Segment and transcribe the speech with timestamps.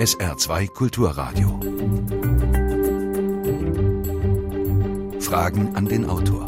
[0.00, 1.60] SR2 Kulturradio.
[5.20, 6.46] Fragen an den Autor.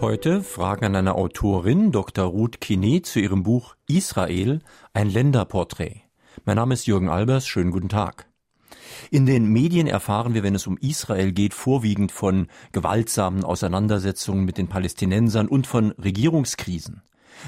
[0.00, 2.24] Heute Fragen an eine Autorin, Dr.
[2.24, 4.58] Ruth Kine, zu ihrem Buch Israel,
[4.92, 6.02] ein Länderporträt.
[6.44, 8.26] Mein Name ist Jürgen Albers, schönen guten Tag.
[9.12, 14.58] In den Medien erfahren wir, wenn es um Israel geht, vorwiegend von gewaltsamen Auseinandersetzungen mit
[14.58, 17.02] den Palästinensern und von Regierungskrisen.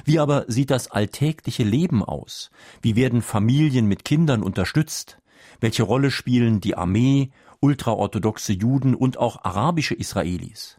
[0.05, 2.51] Wie aber sieht das alltägliche Leben aus?
[2.81, 5.19] Wie werden Familien mit Kindern unterstützt?
[5.61, 7.31] Welche Rolle spielen die Armee,
[7.61, 10.79] ultraorthodoxe Juden und auch arabische Israelis?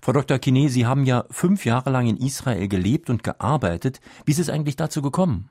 [0.00, 0.38] Frau Dr.
[0.38, 4.00] Kine, Sie haben ja fünf Jahre lang in Israel gelebt und gearbeitet.
[4.24, 5.50] Wie ist es eigentlich dazu gekommen?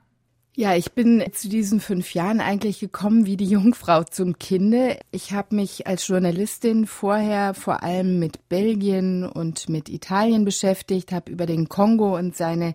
[0.54, 4.98] Ja, ich bin zu diesen fünf Jahren eigentlich gekommen wie die Jungfrau zum Kinde.
[5.10, 11.32] Ich habe mich als Journalistin vorher vor allem mit Belgien und mit Italien beschäftigt, habe
[11.32, 12.74] über den Kongo und seine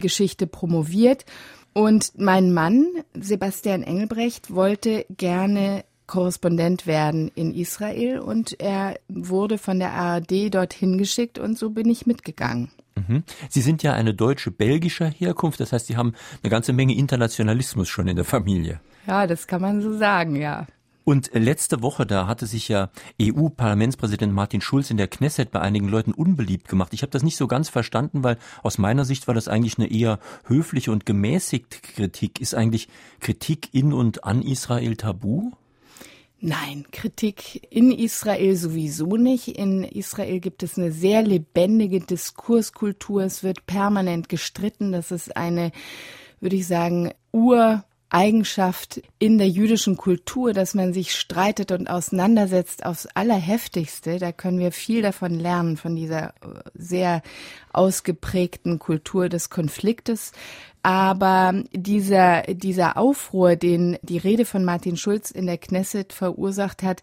[0.00, 1.26] Geschichte promoviert.
[1.74, 9.78] Und mein Mann, Sebastian Engelbrecht, wollte gerne Korrespondent werden in Israel und er wurde von
[9.78, 12.70] der ARD dorthin geschickt und so bin ich mitgegangen.
[13.06, 13.24] Mhm.
[13.48, 17.88] Sie sind ja eine deutsche belgischer Herkunft, das heißt, Sie haben eine ganze Menge Internationalismus
[17.88, 18.80] schon in der Familie.
[19.06, 20.66] Ja, das kann man so sagen, ja.
[21.08, 25.88] Und letzte Woche, da hatte sich ja EU-Parlamentspräsident Martin Schulz in der Knesset bei einigen
[25.88, 26.92] Leuten unbeliebt gemacht.
[26.92, 29.90] Ich habe das nicht so ganz verstanden, weil aus meiner Sicht war das eigentlich eine
[29.90, 32.42] eher höfliche und gemäßigte Kritik.
[32.42, 32.88] Ist eigentlich
[33.20, 35.52] Kritik in und an Israel tabu?
[36.40, 39.48] Nein, Kritik in Israel sowieso nicht.
[39.48, 43.22] In Israel gibt es eine sehr lebendige Diskurskultur.
[43.22, 44.92] Es wird permanent gestritten.
[44.92, 45.72] Das ist eine,
[46.40, 52.86] würde ich sagen, Ur Eigenschaft in der jüdischen Kultur, dass man sich streitet und auseinandersetzt
[52.86, 54.18] aufs Allerheftigste.
[54.18, 57.22] Da können wir viel davon lernen, von dieser äh, sehr
[57.72, 60.32] ausgeprägten Kultur des Konfliktes.
[60.82, 67.02] Aber dieser, dieser Aufruhr, den die Rede von Martin Schulz in der Knesset verursacht hat,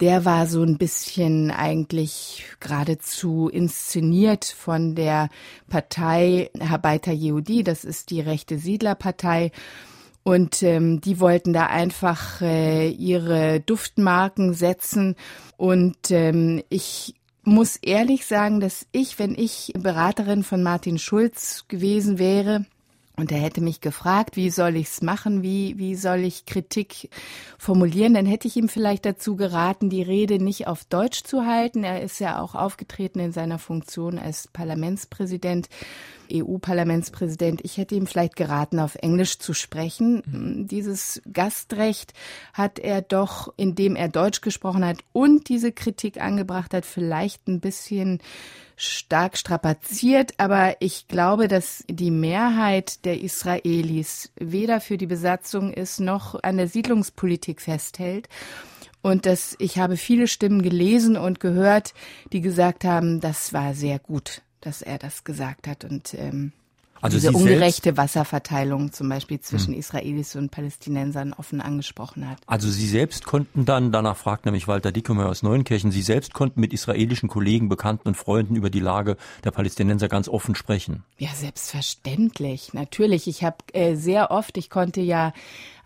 [0.00, 5.28] der war so ein bisschen eigentlich geradezu inszeniert von der
[5.68, 9.52] Partei Habaita Yehudi, das ist die rechte Siedlerpartei.
[10.24, 15.16] Und ähm, die wollten da einfach äh, ihre Duftmarken setzen.
[15.56, 22.18] Und ähm, ich muss ehrlich sagen, dass ich, wenn ich Beraterin von Martin Schulz gewesen
[22.18, 22.66] wäre,
[23.16, 27.10] und er hätte mich gefragt, wie soll ich's machen, wie, wie soll ich Kritik
[27.58, 31.84] formulieren, dann hätte ich ihm vielleicht dazu geraten, die Rede nicht auf Deutsch zu halten.
[31.84, 35.68] Er ist ja auch aufgetreten in seiner Funktion als Parlamentspräsident
[36.32, 40.22] EU-Parlamentspräsident, ich hätte ihm vielleicht geraten, auf Englisch zu sprechen.
[40.26, 40.66] Mhm.
[40.66, 42.14] Dieses Gastrecht
[42.52, 47.60] hat er doch, indem er Deutsch gesprochen hat und diese Kritik angebracht hat, vielleicht ein
[47.60, 48.20] bisschen
[48.82, 56.00] stark strapaziert, aber ich glaube, dass die Mehrheit der Israelis weder für die Besatzung ist
[56.00, 58.28] noch an der Siedlungspolitik festhält.
[59.00, 61.94] Und dass ich habe viele Stimmen gelesen und gehört,
[62.32, 66.52] die gesagt haben, das war sehr gut, dass er das gesagt hat und ähm,
[67.02, 69.80] also diese ungerechte Wasserverteilung zum Beispiel zwischen hm.
[69.80, 72.38] Israelis und Palästinensern offen angesprochen hat.
[72.46, 76.60] Also Sie selbst konnten dann, danach fragt nämlich Walter Dickemer aus Neunkirchen, Sie selbst konnten
[76.60, 81.02] mit israelischen Kollegen, Bekannten und Freunden über die Lage der Palästinenser ganz offen sprechen.
[81.18, 83.26] Ja, selbstverständlich, natürlich.
[83.26, 85.32] Ich habe äh, sehr oft, ich konnte ja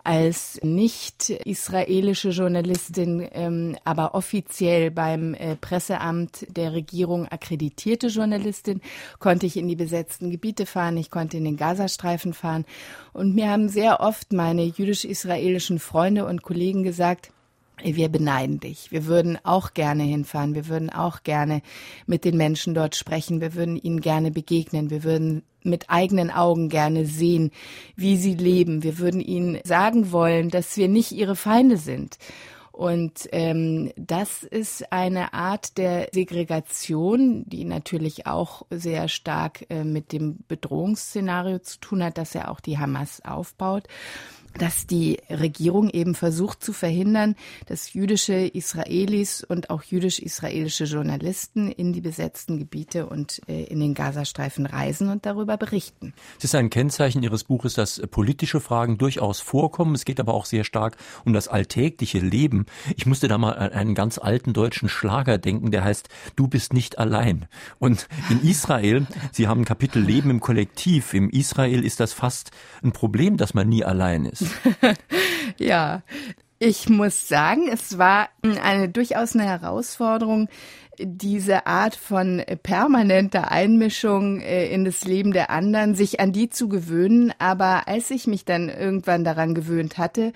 [0.06, 8.80] als nicht israelische Journalistin, ähm, aber offiziell beim äh, Presseamt der Regierung akkreditierte Journalistin,
[9.18, 12.64] konnte ich in die besetzten Gebiete fahren, ich konnte in den Gazastreifen fahren.
[13.12, 17.32] Und mir haben sehr oft meine jüdisch-israelischen Freunde und Kollegen gesagt,
[17.82, 18.90] wir beneiden dich.
[18.90, 20.54] Wir würden auch gerne hinfahren.
[20.54, 21.62] Wir würden auch gerne
[22.06, 23.40] mit den Menschen dort sprechen.
[23.40, 24.90] Wir würden ihnen gerne begegnen.
[24.90, 27.50] Wir würden mit eigenen Augen gerne sehen,
[27.94, 28.82] wie sie leben.
[28.82, 32.18] Wir würden ihnen sagen wollen, dass wir nicht ihre Feinde sind.
[32.72, 40.12] Und ähm, das ist eine Art der Segregation, die natürlich auch sehr stark äh, mit
[40.12, 43.84] dem Bedrohungsszenario zu tun hat, dass er auch die Hamas aufbaut
[44.58, 47.34] dass die Regierung eben versucht zu verhindern,
[47.66, 53.94] dass jüdische Israelis und auch jüdisch-israelische Journalisten in die besetzten Gebiete und äh, in den
[53.94, 56.12] Gazastreifen reisen und darüber berichten.
[56.38, 59.94] Es ist ein Kennzeichen Ihres Buches, dass politische Fragen durchaus vorkommen.
[59.94, 62.66] Es geht aber auch sehr stark um das alltägliche Leben.
[62.96, 66.72] Ich musste da mal an einen ganz alten deutschen Schlager denken, der heißt Du bist
[66.72, 67.46] nicht allein.
[67.78, 71.14] Und in Israel, Sie haben ein Kapitel Leben im Kollektiv.
[71.14, 72.50] Im Israel ist das fast
[72.82, 74.45] ein Problem, dass man nie allein ist.
[75.58, 76.02] ja,
[76.58, 78.28] ich muss sagen, es war
[78.62, 80.48] eine durchaus eine Herausforderung,
[80.98, 86.68] diese Art von permanenter Einmischung äh, in das Leben der anderen, sich an die zu
[86.68, 87.34] gewöhnen.
[87.38, 90.32] Aber als ich mich dann irgendwann daran gewöhnt hatte,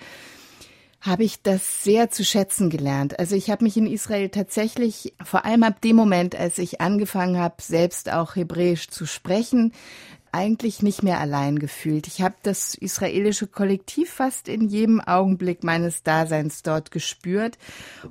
[0.99, 3.17] habe ich das sehr zu schätzen gelernt.
[3.17, 7.39] Also ich habe mich in Israel tatsächlich, vor allem ab dem Moment, als ich angefangen
[7.39, 9.73] habe, selbst auch Hebräisch zu sprechen,
[10.31, 12.07] eigentlich nicht mehr allein gefühlt.
[12.07, 17.57] Ich habe das israelische Kollektiv fast in jedem Augenblick meines Daseins dort gespürt.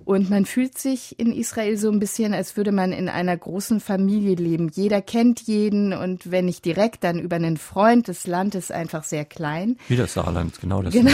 [0.05, 3.81] Und man fühlt sich in Israel so ein bisschen, als würde man in einer großen
[3.81, 4.70] Familie leben.
[4.75, 8.08] Jeder kennt jeden und wenn nicht direkt, dann über einen Freund.
[8.08, 9.78] Das Land ist einfach sehr klein.
[9.88, 10.93] Wie das Saarland, genau das.
[10.93, 11.11] Genau.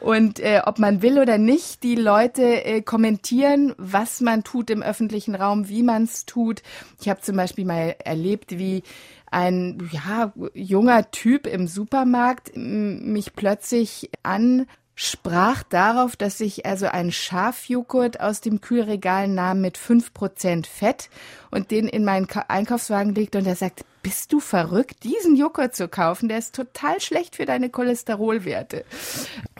[0.00, 4.82] Und äh, ob man will oder nicht, die Leute äh, kommentieren, was man tut im
[4.82, 6.62] öffentlichen Raum, wie man es tut.
[7.00, 8.82] Ich habe zum Beispiel mal erlebt, wie
[9.30, 18.20] ein ja, junger Typ im Supermarkt mich plötzlich ansprach darauf, dass ich also einen Schafjoghurt
[18.20, 21.10] aus dem Kühlregal nahm mit fünf Prozent Fett
[21.50, 25.86] und den in meinen Einkaufswagen legte und er sagt, bist du verrückt, diesen Joghurt zu
[25.86, 26.30] kaufen?
[26.30, 28.86] Der ist total schlecht für deine Cholesterolwerte.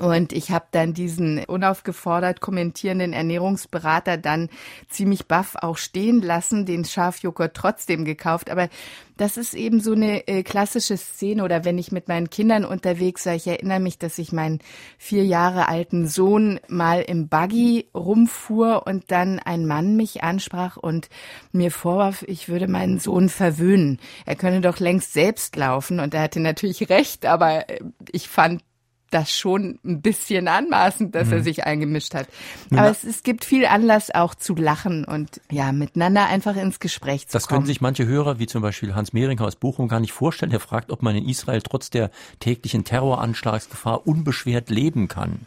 [0.01, 4.49] Und ich habe dann diesen unaufgefordert kommentierenden Ernährungsberater dann
[4.89, 8.49] ziemlich baff auch stehen lassen, den Schafjoghurt trotzdem gekauft.
[8.49, 8.71] Aber
[9.19, 13.27] das ist eben so eine äh, klassische Szene oder wenn ich mit meinen Kindern unterwegs
[13.27, 14.61] war, ich erinnere mich, dass ich meinen
[14.97, 21.09] vier Jahre alten Sohn mal im Buggy rumfuhr und dann ein Mann mich ansprach und
[21.51, 23.99] mir vorwarf, ich würde meinen Sohn verwöhnen.
[24.25, 27.81] Er könne doch längst selbst laufen und er hatte natürlich recht, aber äh,
[28.13, 28.63] ich fand
[29.11, 31.35] das schon ein bisschen anmaßend, dass mhm.
[31.35, 32.29] er sich eingemischt hat.
[32.71, 37.27] Aber es, es, gibt viel Anlass auch zu lachen und ja, miteinander einfach ins Gespräch
[37.27, 37.57] zu das kommen.
[37.57, 40.53] Das können sich manche Hörer, wie zum Beispiel Hans Mehringer aus Bochum, gar nicht vorstellen.
[40.53, 45.47] Er fragt, ob man in Israel trotz der täglichen Terroranschlagsgefahr unbeschwert leben kann.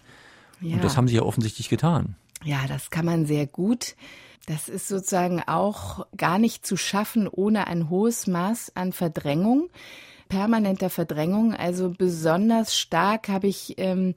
[0.60, 0.76] Ja.
[0.76, 2.16] Und das haben sie ja offensichtlich getan.
[2.44, 3.96] Ja, das kann man sehr gut.
[4.48, 9.70] Das ist sozusagen auch gar nicht zu schaffen ohne ein hohes Maß an Verdrängung,
[10.30, 11.54] permanenter Verdrängung.
[11.54, 14.16] Also besonders stark habe ich ähm,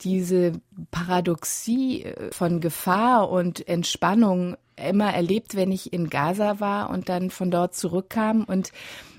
[0.00, 0.52] diese
[0.90, 7.30] Paradoxie äh, von Gefahr und Entspannung immer erlebt, wenn ich in Gaza war und dann
[7.30, 8.72] von dort zurückkam und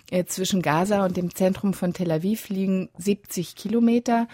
[0.09, 4.27] äh, zwischen Gaza und dem Zentrum von Tel Aviv liegen 70 Kilometer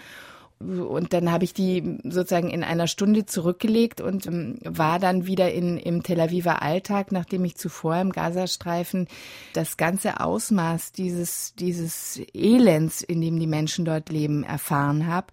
[0.60, 5.52] und dann habe ich die sozusagen in einer Stunde zurückgelegt und ähm, war dann wieder
[5.52, 9.06] in, im Tel Aviver Alltag, nachdem ich zuvor im Gazastreifen
[9.52, 15.28] das ganze Ausmaß dieses, dieses Elends, in dem die Menschen dort leben, erfahren habe.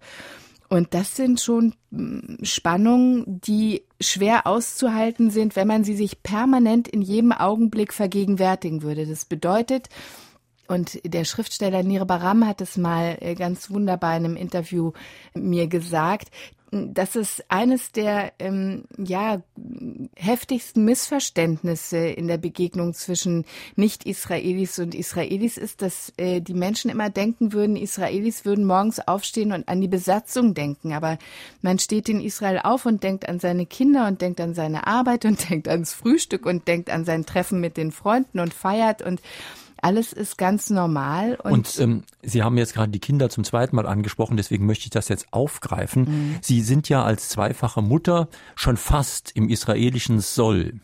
[0.68, 6.86] Und das sind schon mm, Spannungen, die schwer auszuhalten sind, wenn man sie sich permanent
[6.86, 9.06] in jedem Augenblick vergegenwärtigen würde.
[9.06, 9.88] Das bedeutet,
[10.68, 14.92] und der Schriftsteller Nir Baram hat es mal äh, ganz wunderbar in einem Interview
[15.34, 16.30] mir gesagt,
[16.72, 19.40] das ist eines der ähm, ja
[20.16, 23.44] heftigsten Missverständnisse in der Begegnung zwischen
[23.76, 29.52] Nicht-Israelis und Israelis ist, dass äh, die Menschen immer denken würden, Israelis würden morgens aufstehen
[29.52, 31.18] und an die Besatzung denken, aber
[31.62, 35.24] man steht in Israel auf und denkt an seine Kinder und denkt an seine Arbeit
[35.24, 39.02] und denkt ans Frühstück und denkt an sein Treffen mit den Freunden und feiert.
[39.02, 39.20] Und
[39.86, 41.36] alles ist ganz normal.
[41.36, 44.86] Und, und ähm, Sie haben jetzt gerade die Kinder zum zweiten Mal angesprochen, deswegen möchte
[44.86, 46.02] ich das jetzt aufgreifen.
[46.02, 46.38] Mhm.
[46.40, 50.80] Sie sind ja als zweifache Mutter schon fast im israelischen Soll.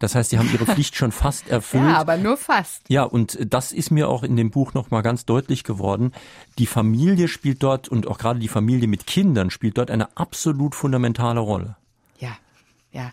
[0.00, 1.84] Das heißt, Sie haben Ihre Pflicht schon fast erfüllt.
[1.84, 2.82] Ja, aber nur fast.
[2.88, 6.10] Ja, und das ist mir auch in dem Buch nochmal ganz deutlich geworden.
[6.58, 10.74] Die Familie spielt dort und auch gerade die Familie mit Kindern spielt dort eine absolut
[10.74, 11.76] fundamentale Rolle.
[12.18, 12.36] Ja,
[12.90, 13.12] ja.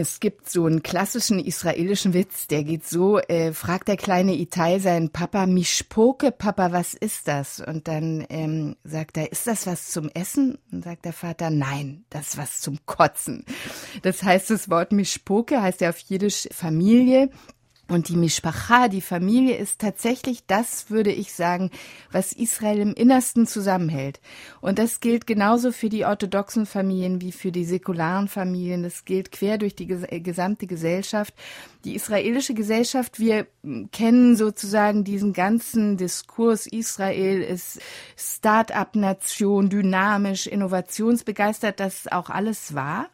[0.00, 4.78] Es gibt so einen klassischen israelischen Witz, der geht so, äh, fragt der kleine Itai
[4.78, 7.58] seinen Papa, Mischpoke, Papa, was ist das?
[7.58, 10.56] Und dann ähm, sagt er, ist das was zum Essen?
[10.70, 13.44] Und sagt der Vater, nein, das ist was zum Kotzen.
[14.02, 17.30] Das heißt, das Wort Mischpoke heißt ja auf Jiddisch Familie.
[17.90, 21.70] Und die Mishpacha, die Familie, ist tatsächlich das, würde ich sagen,
[22.12, 24.20] was Israel im Innersten zusammenhält.
[24.60, 28.82] Und das gilt genauso für die orthodoxen Familien wie für die säkularen Familien.
[28.82, 31.32] Das gilt quer durch die gesamte Gesellschaft.
[31.84, 33.46] Die israelische Gesellschaft, wir
[33.90, 36.66] kennen sozusagen diesen ganzen Diskurs.
[36.66, 37.80] Israel ist
[38.18, 43.08] Start-up-Nation, dynamisch, innovationsbegeistert, das auch alles wahr.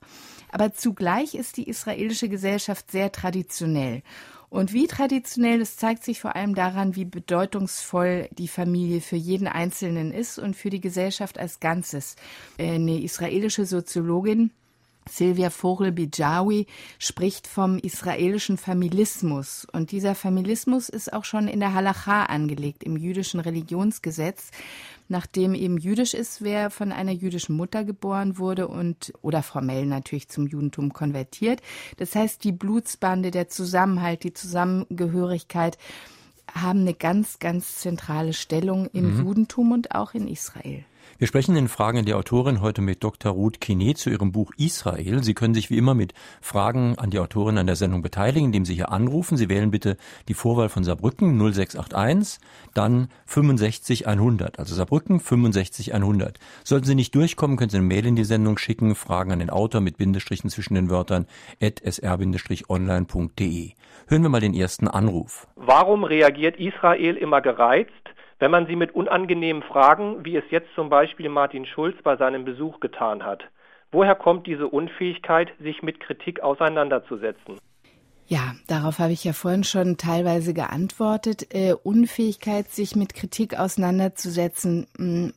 [0.50, 4.02] Aber zugleich ist die israelische Gesellschaft sehr traditionell.
[4.54, 9.48] Und wie traditionell, das zeigt sich vor allem daran, wie bedeutungsvoll die Familie für jeden
[9.48, 12.14] Einzelnen ist und für die Gesellschaft als Ganzes.
[12.56, 14.52] Eine israelische Soziologin
[15.08, 16.66] Silvia Vogel-Bijawi
[16.98, 19.66] spricht vom israelischen Familismus.
[19.70, 24.50] Und dieser Familismus ist auch schon in der Halacha angelegt, im jüdischen Religionsgesetz.
[25.08, 30.28] Nachdem eben jüdisch ist, wer von einer jüdischen Mutter geboren wurde und oder formell natürlich
[30.28, 31.60] zum Judentum konvertiert.
[31.98, 35.78] Das heißt, die Blutsbande, der Zusammenhalt, die Zusammengehörigkeit
[36.52, 39.24] haben eine ganz, ganz zentrale Stellung im mhm.
[39.24, 40.84] Judentum und auch in Israel.
[41.18, 43.32] Wir sprechen in Fragen die Autorin heute mit Dr.
[43.32, 45.22] Ruth Kine zu ihrem Buch Israel.
[45.22, 48.64] Sie können sich wie immer mit Fragen an die Autorin an der Sendung beteiligen, indem
[48.64, 49.36] Sie hier anrufen.
[49.36, 49.96] Sie wählen bitte
[50.28, 52.40] die Vorwahl von Saarbrücken 0681,
[52.74, 54.58] dann 65 100.
[54.58, 56.38] Also Saarbrücken 65 100.
[56.64, 59.50] Sollten Sie nicht durchkommen, können Sie eine Mail in die Sendung schicken, Fragen an den
[59.50, 61.26] Autor mit Bindestrichen zwischen den Wörtern
[61.62, 63.70] at sr-online.de.
[64.08, 65.46] Hören wir mal den ersten Anruf.
[65.56, 67.92] Warum reagiert Israel immer gereizt,
[68.44, 72.44] wenn man sie mit unangenehmen Fragen, wie es jetzt zum Beispiel Martin Schulz bei seinem
[72.44, 73.42] Besuch getan hat.
[73.90, 77.58] Woher kommt diese Unfähigkeit, sich mit Kritik auseinanderzusetzen?
[78.26, 81.54] Ja, darauf habe ich ja vorhin schon teilweise geantwortet.
[81.54, 85.32] Äh, Unfähigkeit, sich mit Kritik auseinanderzusetzen, hm,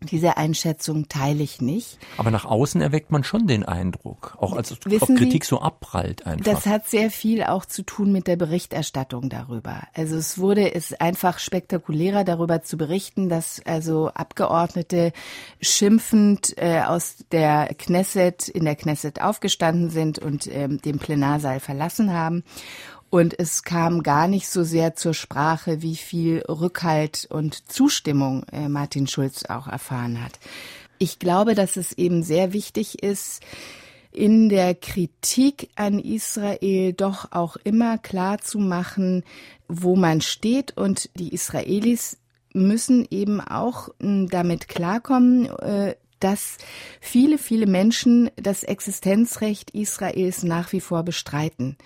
[0.00, 1.98] diese Einschätzung teile ich nicht.
[2.16, 6.26] Aber nach außen erweckt man schon den Eindruck, auch als ob Kritik Sie, so abprallt
[6.26, 6.44] einfach.
[6.44, 9.82] Das hat sehr viel auch zu tun mit der Berichterstattung darüber.
[9.94, 15.12] Also es wurde es einfach spektakulärer darüber zu berichten, dass also Abgeordnete
[15.60, 22.12] schimpfend äh, aus der Knesset in der Knesset aufgestanden sind und ähm, den Plenarsaal verlassen
[22.12, 22.44] haben
[23.10, 28.68] und es kam gar nicht so sehr zur Sprache, wie viel Rückhalt und Zustimmung äh,
[28.68, 30.38] Martin Schulz auch erfahren hat.
[30.98, 33.42] Ich glaube, dass es eben sehr wichtig ist,
[34.12, 39.22] in der Kritik an Israel doch auch immer klar zu machen,
[39.68, 42.18] wo man steht und die Israelis
[42.52, 46.58] müssen eben auch hm, damit klarkommen, äh, dass
[47.00, 51.76] viele, viele Menschen das Existenzrecht Israels nach wie vor bestreiten.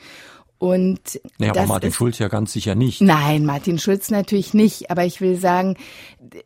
[0.63, 3.01] Und naja, aber Martin ist, Schulz ja ganz sicher nicht.
[3.01, 4.93] Nein, Martin Schulz natürlich nicht.
[4.93, 5.77] Aber ich will sagen,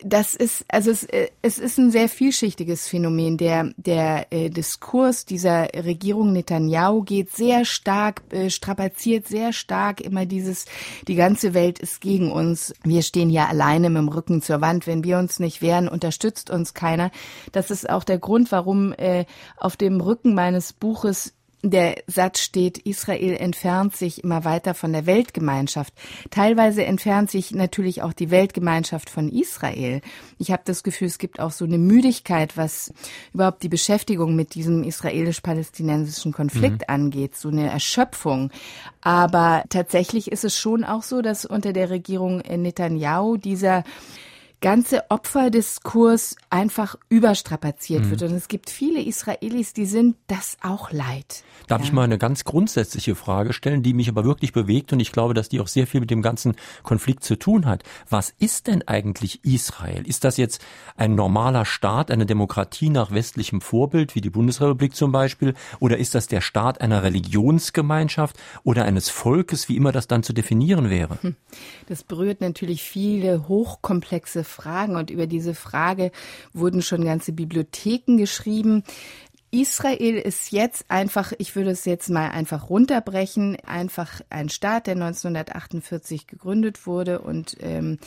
[0.02, 1.06] das ist, also es,
[1.42, 3.36] es ist ein sehr vielschichtiges Phänomen.
[3.36, 10.24] Der, der äh, Diskurs dieser Regierung Netanyahu geht sehr stark, äh, strapaziert sehr stark immer
[10.24, 10.64] dieses,
[11.08, 12.72] die ganze Welt ist gegen uns.
[12.84, 14.86] Wir stehen ja alleine mit dem Rücken zur Wand.
[14.86, 17.10] Wenn wir uns nicht wehren, unterstützt uns keiner.
[17.52, 19.26] Das ist auch der Grund, warum äh,
[19.58, 21.34] auf dem Rücken meines Buches
[21.70, 25.92] der Satz steht, Israel entfernt sich immer weiter von der Weltgemeinschaft.
[26.30, 30.00] Teilweise entfernt sich natürlich auch die Weltgemeinschaft von Israel.
[30.38, 32.92] Ich habe das Gefühl, es gibt auch so eine Müdigkeit, was
[33.32, 36.94] überhaupt die Beschäftigung mit diesem israelisch-palästinensischen Konflikt mhm.
[36.94, 38.50] angeht, so eine Erschöpfung.
[39.00, 43.84] Aber tatsächlich ist es schon auch so, dass unter der Regierung Netanyahu dieser
[44.60, 48.10] ganze Opferdiskurs einfach überstrapaziert mhm.
[48.10, 48.22] wird.
[48.22, 51.44] Und es gibt viele Israelis, die sind das auch leid.
[51.66, 51.86] Darf ja.
[51.86, 55.34] ich mal eine ganz grundsätzliche Frage stellen, die mich aber wirklich bewegt und ich glaube,
[55.34, 57.82] dass die auch sehr viel mit dem ganzen Konflikt zu tun hat.
[58.08, 60.06] Was ist denn eigentlich Israel?
[60.06, 60.64] Ist das jetzt
[60.96, 65.54] ein normaler Staat, eine Demokratie nach westlichem Vorbild, wie die Bundesrepublik zum Beispiel?
[65.80, 70.32] Oder ist das der Staat einer Religionsgemeinschaft oder eines Volkes, wie immer das dann zu
[70.32, 71.18] definieren wäre?
[71.20, 71.36] Hm.
[71.88, 76.10] Das berührt natürlich viele hochkomplexe Fragen und über diese Frage
[76.52, 78.82] wurden schon ganze Bibliotheken geschrieben.
[79.50, 84.94] Israel ist jetzt einfach, ich würde es jetzt mal einfach runterbrechen, einfach ein Staat, der
[84.94, 87.98] 1948 gegründet wurde und ähm,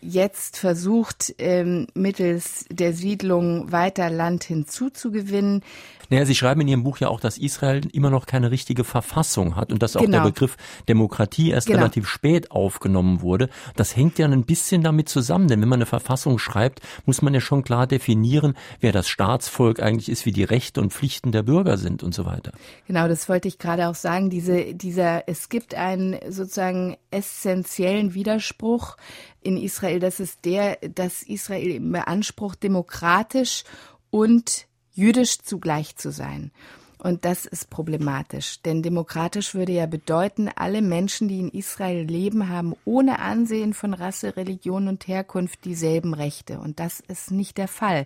[0.00, 5.62] jetzt versucht, ähm, mittels der Siedlung weiter Land hinzuzugewinnen.
[6.10, 9.56] Naja, Sie schreiben in Ihrem Buch ja auch, dass Israel immer noch keine richtige Verfassung
[9.56, 10.18] hat und dass auch genau.
[10.18, 10.56] der Begriff
[10.88, 11.80] Demokratie erst genau.
[11.80, 13.50] relativ spät aufgenommen wurde.
[13.76, 17.34] Das hängt ja ein bisschen damit zusammen, denn wenn man eine Verfassung schreibt, muss man
[17.34, 21.42] ja schon klar definieren, wer das Staatsvolk eigentlich ist, wie die Rechte und Pflichten der
[21.42, 22.52] Bürger sind und so weiter.
[22.86, 24.30] Genau, das wollte ich gerade auch sagen.
[24.30, 28.96] Diese, dieser, es gibt einen sozusagen essentiellen Widerspruch
[29.42, 30.00] in Israel.
[30.00, 33.64] Das ist der, dass Israel beansprucht, demokratisch
[34.10, 36.50] und jüdisch zugleich zu sein.
[36.98, 42.48] Und das ist problematisch, denn demokratisch würde ja bedeuten, alle Menschen, die in Israel leben,
[42.48, 46.58] haben ohne Ansehen von Rasse, Religion und Herkunft dieselben Rechte.
[46.58, 48.04] Und das ist nicht der Fall.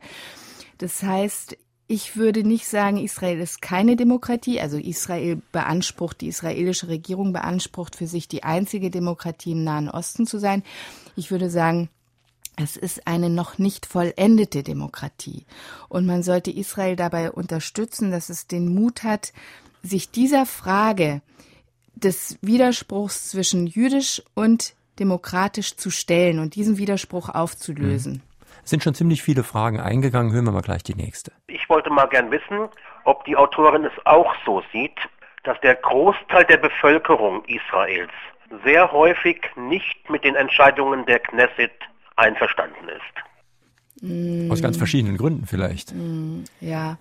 [0.76, 4.60] Das heißt, ich würde nicht sagen, Israel ist keine Demokratie.
[4.60, 10.26] Also Israel beansprucht, die israelische Regierung beansprucht für sich die einzige Demokratie im Nahen Osten
[10.26, 10.62] zu sein.
[11.16, 11.88] Ich würde sagen,
[12.56, 15.46] es ist eine noch nicht vollendete Demokratie.
[15.88, 19.32] Und man sollte Israel dabei unterstützen, dass es den Mut hat,
[19.82, 21.22] sich dieser Frage
[21.94, 28.22] des Widerspruchs zwischen jüdisch und demokratisch zu stellen und diesen Widerspruch aufzulösen.
[28.64, 30.32] Es sind schon ziemlich viele Fragen eingegangen.
[30.32, 31.32] Hören wir mal gleich die nächste.
[31.48, 32.68] Ich wollte mal gern wissen,
[33.04, 34.96] ob die Autorin es auch so sieht,
[35.42, 38.12] dass der Großteil der Bevölkerung Israels
[38.64, 41.72] sehr häufig nicht mit den Entscheidungen der Knesset
[42.16, 44.50] einverstanden ist.
[44.50, 45.94] Aus ganz verschiedenen Gründen vielleicht.
[46.60, 46.98] Ja.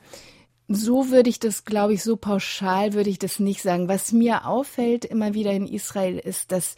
[0.67, 3.89] So würde ich das, glaube ich, so pauschal würde ich das nicht sagen.
[3.89, 6.75] Was mir auffällt immer wieder in Israel ist, dass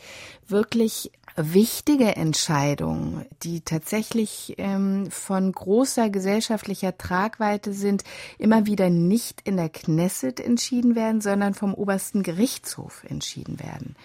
[0.47, 8.03] wirklich wichtige Entscheidungen, die tatsächlich ähm, von großer gesellschaftlicher Tragweite sind,
[8.39, 13.95] immer wieder nicht in der Knesset entschieden werden, sondern vom obersten Gerichtshof entschieden werden.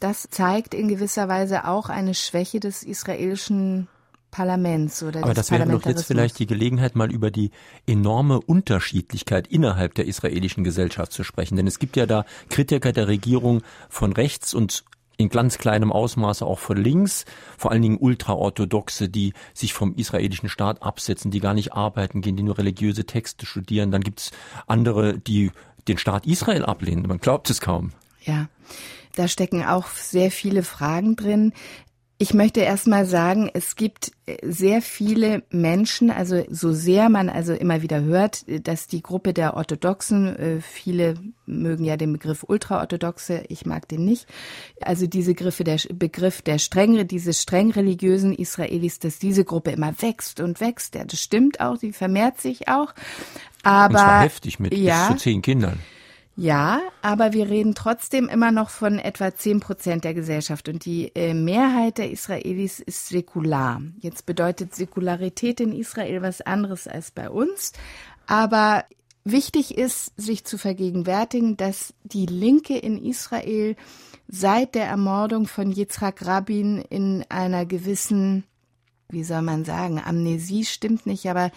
[0.00, 3.86] Das zeigt in gewisser Weise auch eine Schwäche des israelischen
[4.30, 7.50] Parlaments oder Aber das wäre doch jetzt vielleicht die Gelegenheit, mal über die
[7.86, 11.56] enorme Unterschiedlichkeit innerhalb der israelischen Gesellschaft zu sprechen.
[11.56, 14.84] Denn es gibt ja da Kritiker der Regierung von rechts und
[15.16, 17.26] in ganz kleinem Ausmaße auch von links,
[17.58, 22.36] vor allen Dingen Ultraorthodoxe, die sich vom israelischen Staat absetzen, die gar nicht arbeiten gehen,
[22.36, 23.90] die nur religiöse Texte studieren.
[23.90, 24.30] Dann gibt's
[24.66, 25.50] andere, die
[25.88, 27.06] den Staat Israel ablehnen.
[27.06, 27.92] Man glaubt es kaum.
[28.22, 28.48] Ja.
[29.16, 31.52] Da stecken auch sehr viele Fragen drin.
[32.22, 37.30] Ich möchte erst mal sagen, es gibt äh, sehr viele Menschen, also so sehr man
[37.30, 41.14] also immer wieder hört, dass die Gruppe der Orthodoxen, äh, viele
[41.46, 44.26] mögen ja den Begriff Ultraorthodoxe, ich mag den nicht,
[44.82, 49.94] also diese Griffe, der Begriff der streng, dieses streng religiösen Israelis, dass diese Gruppe immer
[50.02, 52.92] wächst und wächst, ja, das stimmt auch, sie vermehrt sich auch,
[53.62, 53.94] aber...
[53.94, 55.78] Und zwar heftig mit ja, bis zu zehn Kindern.
[56.36, 61.14] Ja, aber wir reden trotzdem immer noch von etwa zehn Prozent der Gesellschaft und die
[61.14, 63.82] äh, Mehrheit der Israelis ist säkular.
[63.98, 67.72] Jetzt bedeutet Säkularität in Israel was anderes als bei uns,
[68.26, 68.84] aber
[69.24, 73.76] wichtig ist, sich zu vergegenwärtigen, dass die Linke in Israel
[74.28, 78.44] seit der Ermordung von Yitzhak Rabin in einer gewissen
[79.10, 81.50] wie soll man sagen, Amnesie stimmt nicht, aber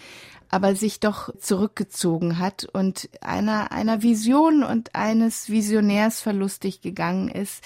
[0.54, 7.64] aber sich doch zurückgezogen hat und einer, einer Vision und eines Visionärs verlustig gegangen ist,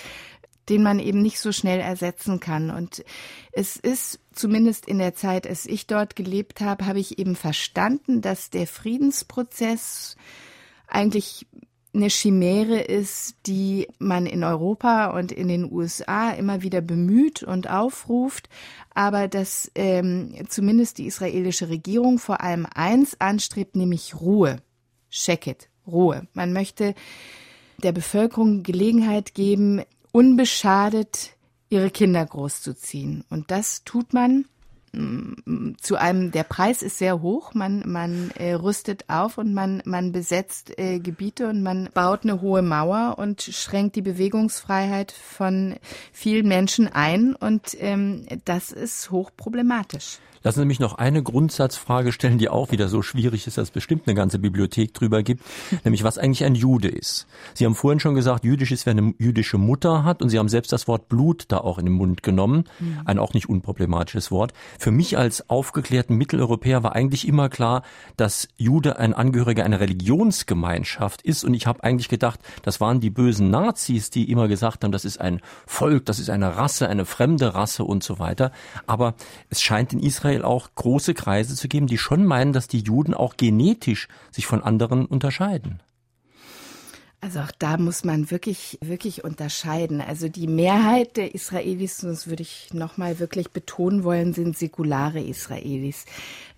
[0.70, 2.70] den man eben nicht so schnell ersetzen kann.
[2.70, 3.03] Und
[3.51, 8.22] es ist zumindest in der Zeit, als ich dort gelebt habe, habe ich eben verstanden,
[8.22, 10.15] dass der Friedensprozess
[10.88, 11.46] eigentlich
[11.94, 17.70] eine Chimäre ist, die man in Europa und in den USA immer wieder bemüht und
[17.70, 18.50] aufruft,
[18.94, 24.58] aber dass ähm, zumindest die israelische Regierung vor allem eins anstrebt, nämlich Ruhe.
[25.10, 26.28] Sheket, Ruhe.
[26.34, 26.93] Man möchte
[27.82, 31.38] der Bevölkerung Gelegenheit geben, unbeschadet
[31.69, 33.23] ihre Kinder großzuziehen.
[33.30, 34.45] Und das tut man
[34.93, 40.12] zu einem, der Preis ist sehr hoch, man, man äh, rüstet auf und man, man
[40.12, 45.76] besetzt äh, Gebiete und man baut eine hohe Mauer und schränkt die Bewegungsfreiheit von
[46.12, 50.19] vielen Menschen ein und ähm, das ist hochproblematisch.
[50.43, 53.71] Lassen Sie mich noch eine Grundsatzfrage stellen, die auch wieder so schwierig ist, dass es
[53.71, 55.43] bestimmt eine ganze Bibliothek drüber gibt,
[55.84, 57.28] nämlich was eigentlich ein Jude ist.
[57.54, 60.50] Sie haben vorhin schon gesagt, jüdisch ist, wer eine jüdische Mutter hat und Sie haben
[60.50, 63.02] selbst das Wort Blut da auch in den Mund genommen, mhm.
[63.06, 64.54] ein auch nicht unproblematisches Wort.
[64.80, 67.84] Für mich als aufgeklärten Mitteleuropäer war eigentlich immer klar,
[68.15, 73.10] dass Jude ein Angehöriger einer Religionsgemeinschaft ist und ich habe eigentlich gedacht, das waren die
[73.10, 77.06] bösen Nazis, die immer gesagt haben, das ist ein Volk, das ist eine Rasse, eine
[77.06, 78.52] fremde Rasse und so weiter.
[78.86, 79.15] Aber
[79.50, 82.80] es scheint in Israel Israel auch große Kreise zu geben, die schon meinen, dass die
[82.80, 85.80] Juden auch genetisch sich von anderen unterscheiden.
[87.22, 90.02] Also auch da muss man wirklich, wirklich unterscheiden.
[90.02, 96.06] Also die Mehrheit der Israelis, das würde ich nochmal wirklich betonen wollen, sind säkulare Israelis.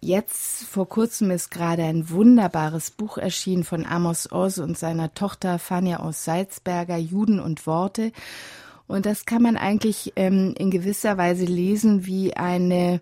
[0.02, 5.60] Jetzt vor kurzem ist gerade ein wunderbares Buch erschienen von Amos Oz und seiner Tochter
[5.60, 8.12] Fania aus Salzberger, Juden und Worte.
[8.90, 13.02] Und das kann man eigentlich ähm, in gewisser Weise lesen wie eine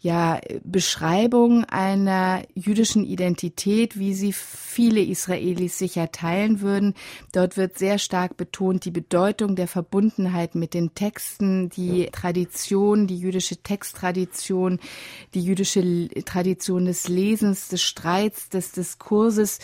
[0.00, 6.94] ja, Beschreibung einer jüdischen Identität, wie sie viele Israelis sicher teilen würden.
[7.32, 13.18] Dort wird sehr stark betont die Bedeutung der Verbundenheit mit den Texten, die Tradition, die
[13.18, 14.80] jüdische Texttradition,
[15.34, 19.58] die jüdische Tradition des Lesens, des Streits, des Diskurses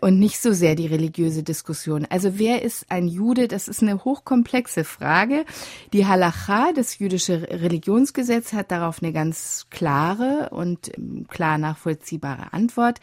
[0.00, 2.06] und nicht so sehr die religiöse Diskussion.
[2.08, 3.48] Also wer ist ein Jude?
[3.48, 5.44] Das ist eine hochkomplexe Frage.
[5.92, 13.00] Die Halacha, das jüdische Religionsgesetz, hat darauf eine ganz klare und ähm, klar nachvollziehbare Antwort.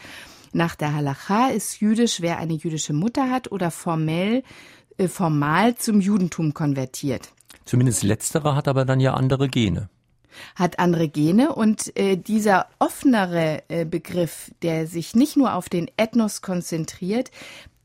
[0.53, 4.43] Nach der Halacha ist jüdisch, wer eine jüdische Mutter hat oder formell,
[4.97, 7.29] äh, formal zum Judentum konvertiert.
[7.65, 9.89] Zumindest letzterer hat aber dann ja andere Gene
[10.55, 15.89] hat andere Gene und äh, dieser offenere äh, Begriff, der sich nicht nur auf den
[15.97, 17.31] Ethnos konzentriert,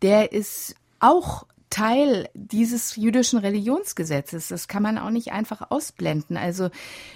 [0.03, 4.49] der ist auch Teil dieses jüdischen Religionsgesetzes.
[4.49, 6.37] Das kann man auch nicht einfach ausblenden.
[6.37, 6.69] Also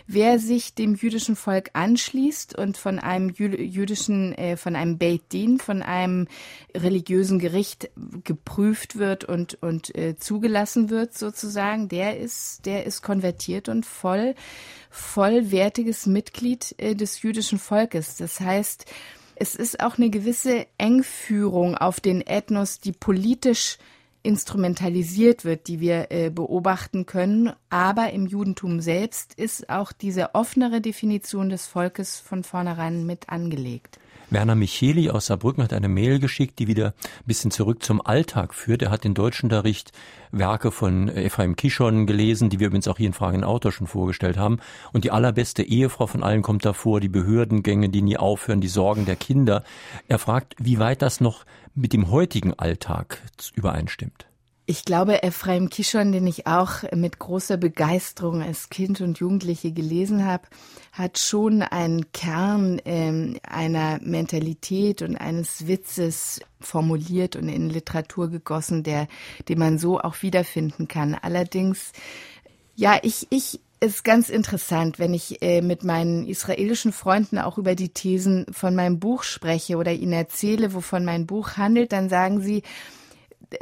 [0.06, 5.58] wer sich dem jüdischen Volk anschließt und von einem jüdischen, äh, von einem Beit Din,
[5.58, 6.26] von einem
[6.74, 7.90] religiösen Gericht
[8.24, 14.34] geprüft wird und, und äh, zugelassen wird sozusagen, der ist, der ist konvertiert und voll,
[14.88, 18.16] vollwertiges Mitglied äh, des jüdischen Volkes.
[18.16, 18.86] Das heißt,
[19.34, 23.76] es ist auch eine gewisse Engführung auf den Ethnos, die politisch
[24.26, 27.52] instrumentalisiert wird, die wir äh, beobachten können.
[27.70, 34.00] Aber im Judentum selbst ist auch diese offenere Definition des Volkes von vornherein mit angelegt.
[34.30, 38.54] Werner Micheli aus Saarbrücken hat eine Mail geschickt, die wieder ein bisschen zurück zum Alltag
[38.54, 38.82] führt.
[38.82, 39.92] Er hat den Deutschunterricht
[40.32, 44.36] Werke von Ephraim Kishon gelesen, die wir übrigens auch hier in Fragen Autor schon vorgestellt
[44.36, 44.58] haben.
[44.92, 49.06] Und die allerbeste Ehefrau von allen kommt davor, die Behördengänge, die nie aufhören, die Sorgen
[49.06, 49.62] der Kinder.
[50.08, 53.22] Er fragt, wie weit das noch mit dem heutigen Alltag
[53.54, 54.26] übereinstimmt.
[54.68, 60.24] Ich glaube, Ephraim Kishon, den ich auch mit großer Begeisterung als Kind und Jugendliche gelesen
[60.24, 60.42] habe,
[60.90, 68.82] hat schon einen Kern äh, einer Mentalität und eines Witzes formuliert und in Literatur gegossen,
[68.82, 69.06] der,
[69.48, 71.14] den man so auch wiederfinden kann.
[71.14, 71.92] Allerdings,
[72.74, 77.76] ja, ich, ich ist ganz interessant, wenn ich äh, mit meinen israelischen Freunden auch über
[77.76, 82.40] die Thesen von meinem Buch spreche oder ihnen erzähle, wovon mein Buch handelt, dann sagen
[82.40, 82.64] sie,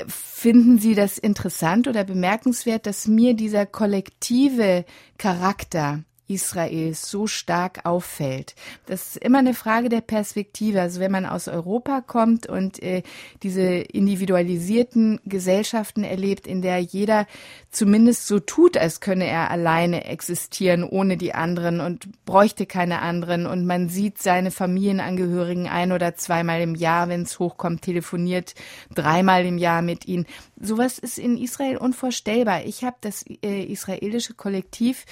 [0.06, 4.84] Finden Sie das interessant oder bemerkenswert, dass mir dieser kollektive
[5.18, 8.54] Charakter Israels so stark auffällt.
[8.86, 10.80] Das ist immer eine Frage der Perspektive.
[10.80, 13.02] Also wenn man aus Europa kommt und äh,
[13.42, 17.26] diese individualisierten Gesellschaften erlebt, in der jeder
[17.70, 23.46] zumindest so tut, als könne er alleine existieren ohne die anderen und bräuchte keine anderen
[23.46, 28.54] und man sieht seine Familienangehörigen ein oder zweimal im Jahr, wenn es hochkommt, telefoniert
[28.94, 30.26] dreimal im Jahr mit ihnen.
[30.58, 32.64] Sowas ist in Israel unvorstellbar.
[32.64, 35.04] Ich habe das äh, israelische Kollektiv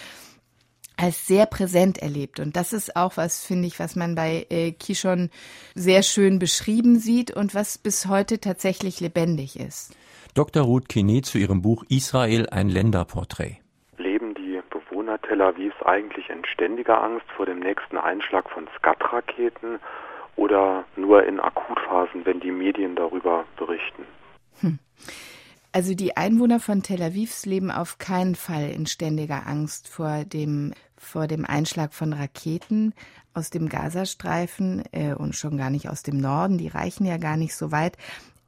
[0.96, 2.40] als sehr präsent erlebt.
[2.40, 5.30] Und das ist auch was, finde ich, was man bei äh, Kishon
[5.74, 9.96] sehr schön beschrieben sieht und was bis heute tatsächlich lebendig ist.
[10.34, 10.62] Dr.
[10.62, 13.56] Ruth Kine zu ihrem Buch Israel ein Länderporträt.
[13.98, 19.78] Leben die Bewohner Tel Avivs eigentlich in ständiger Angst vor dem nächsten Einschlag von Skat-Raketen
[20.36, 24.04] oder nur in Akutphasen, wenn die Medien darüber berichten?
[24.60, 24.78] Hm.
[25.72, 30.74] Also die Einwohner von Tel Avivs leben auf keinen Fall in ständiger Angst vor dem,
[30.98, 32.92] vor dem Einschlag von Raketen
[33.32, 36.58] aus dem Gazastreifen äh, und schon gar nicht aus dem Norden.
[36.58, 37.96] Die reichen ja gar nicht so weit.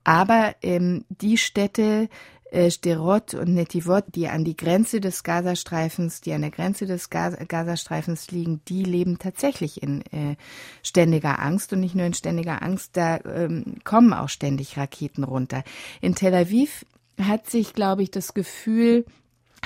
[0.05, 2.11] Aber ähm, die Städte
[2.51, 7.09] äh, Sderot und Netivot, die an die Grenze des Gazastreifens, die an der Grenze des
[7.09, 10.37] Gazastreifens liegen, die leben tatsächlich in äh,
[10.83, 15.65] ständiger Angst und nicht nur in ständiger Angst, da ähm, kommen auch ständig Raketen runter.
[16.03, 16.85] In Tel Aviv
[17.21, 19.05] hat sich, glaube ich, das Gefühl,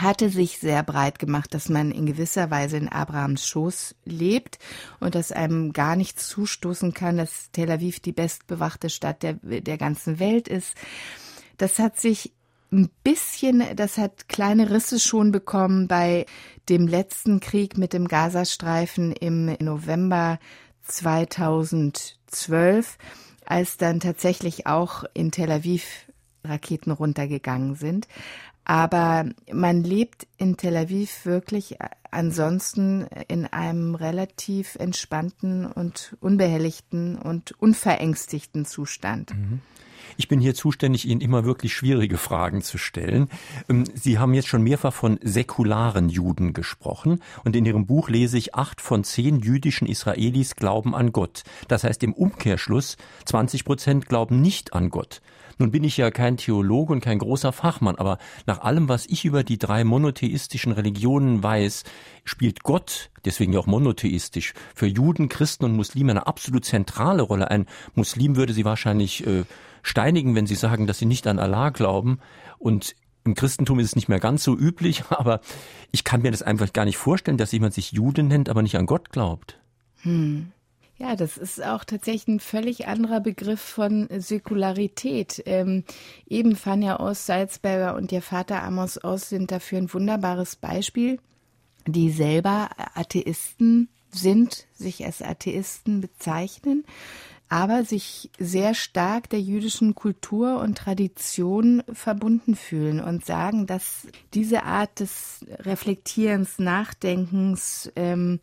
[0.01, 4.59] hatte sich sehr breit gemacht, dass man in gewisser Weise in Abrahams Schoß lebt
[5.01, 9.79] und dass einem gar nichts zustoßen kann, dass Tel Aviv die bestbewachte Stadt der, der
[9.79, 10.75] ganzen Welt ist.
[11.57, 12.33] Das hat sich
[12.71, 16.27] ein bisschen, das hat kleine Risse schon bekommen bei
[16.69, 20.39] dem letzten Krieg mit dem Gazastreifen im November
[20.83, 22.99] 2012,
[23.47, 26.08] als dann tatsächlich auch in Tel Aviv
[26.49, 28.09] Raketen runtergegangen sind.
[28.65, 31.79] Aber man lebt in Tel Aviv wirklich
[32.11, 39.35] ansonsten in einem relativ entspannten und unbehelligten und unverängstigten Zustand.
[39.35, 39.61] Mhm.
[40.17, 43.29] Ich bin hier zuständig, Ihnen immer wirklich schwierige Fragen zu stellen.
[43.69, 48.39] Ähm, Sie haben jetzt schon mehrfach von säkularen Juden gesprochen und in Ihrem Buch lese
[48.39, 51.43] ich, acht von zehn jüdischen Israelis glauben an Gott.
[51.69, 55.21] Das heißt im Umkehrschluss, 20 Prozent glauben nicht an Gott.
[55.59, 59.25] Nun bin ich ja kein Theologe und kein großer Fachmann, aber nach allem, was ich
[59.25, 61.83] über die drei monotheistischen Religionen weiß,
[62.25, 67.51] spielt Gott, deswegen ja auch monotheistisch, für Juden, Christen und Muslime eine absolut zentrale Rolle.
[67.51, 69.45] Ein Muslim würde sie wahrscheinlich äh,
[69.83, 72.19] steinigen, wenn sie sagen, dass sie nicht an Allah glauben.
[72.59, 75.41] Und im Christentum ist es nicht mehr ganz so üblich, aber
[75.93, 78.77] ich kann mir das einfach gar nicht vorstellen, dass jemand sich Jude nennt, aber nicht
[78.77, 79.59] an Gott glaubt.
[80.03, 80.53] Hm.
[80.99, 85.41] Ja, das ist auch tatsächlich ein völlig anderer Begriff von Säkularität.
[85.47, 85.85] Ähm,
[86.27, 91.21] eben Fania aus Salzberger und ihr Vater Amos aus sind dafür ein wunderbares Beispiel,
[91.87, 96.85] die selber Atheisten sind, sich als Atheisten bezeichnen,
[97.49, 104.65] aber sich sehr stark der jüdischen Kultur und Tradition verbunden fühlen und sagen, dass diese
[104.65, 108.41] Art des Reflektierens, Nachdenkens, ähm,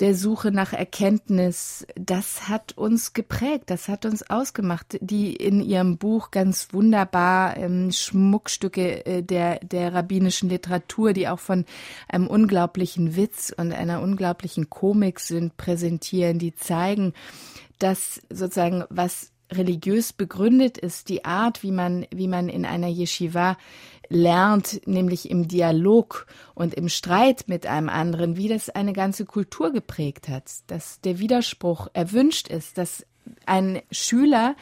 [0.00, 5.98] der Suche nach Erkenntnis, das hat uns geprägt, das hat uns ausgemacht, die in ihrem
[5.98, 11.64] Buch ganz wunderbar ähm, Schmuckstücke äh, der, der rabbinischen Literatur, die auch von
[12.08, 17.12] einem unglaublichen Witz und einer unglaublichen Komik sind, präsentieren, die zeigen,
[17.78, 23.56] dass sozusagen was religiös begründet ist, die Art, wie man, wie man in einer Yeshiva
[24.08, 29.72] lernt, nämlich im Dialog und im Streit mit einem anderen, wie das eine ganze Kultur
[29.72, 33.06] geprägt hat, dass der Widerspruch erwünscht ist, dass
[33.46, 34.54] ein Schüler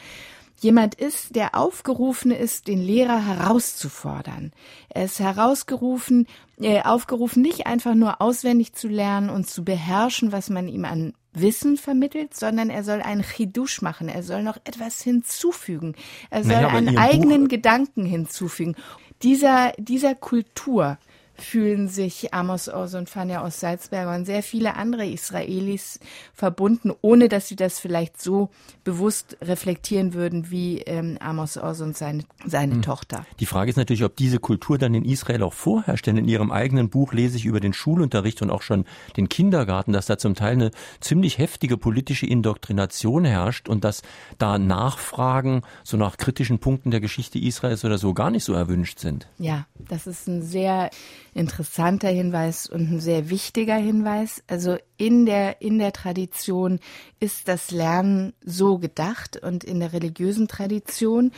[0.59, 4.51] jemand ist, der aufgerufen ist, den Lehrer herauszufordern.
[4.89, 6.27] Er ist herausgerufen,
[6.59, 11.13] äh, aufgerufen, nicht einfach nur auswendig zu lernen und zu beherrschen, was man ihm an
[11.41, 14.09] Wissen vermittelt, sondern er soll einen Chidush machen.
[14.09, 15.95] Er soll noch etwas hinzufügen.
[16.29, 18.75] Er soll naja, einen eigenen Buch Gedanken hinzufügen.
[19.23, 20.97] Dieser, dieser Kultur
[21.39, 25.99] fühlen sich Amos Oz und Fania aus Salzberger und sehr viele andere Israelis
[26.33, 28.49] verbunden, ohne dass sie das vielleicht so
[28.83, 32.81] bewusst reflektieren würden wie ähm, Amos Oz und seine, seine hm.
[32.81, 33.25] Tochter.
[33.39, 36.51] Die Frage ist natürlich, ob diese Kultur dann in Israel auch vorherrscht, denn in ihrem
[36.51, 40.35] eigenen Buch lese ich über den Schulunterricht und auch schon den Kindergarten, dass da zum
[40.35, 44.01] Teil eine ziemlich heftige politische Indoktrination herrscht und dass
[44.37, 48.99] da Nachfragen so nach kritischen Punkten der Geschichte Israels oder so gar nicht so erwünscht
[48.99, 49.27] sind.
[49.37, 50.89] Ja, das ist ein sehr
[51.37, 54.43] interessanter Hinweis und ein sehr wichtiger Hinweis.
[54.47, 56.79] Also in der, in der Tradition
[57.19, 61.31] ist das Lernen so gedacht und in der religiösen Tradition.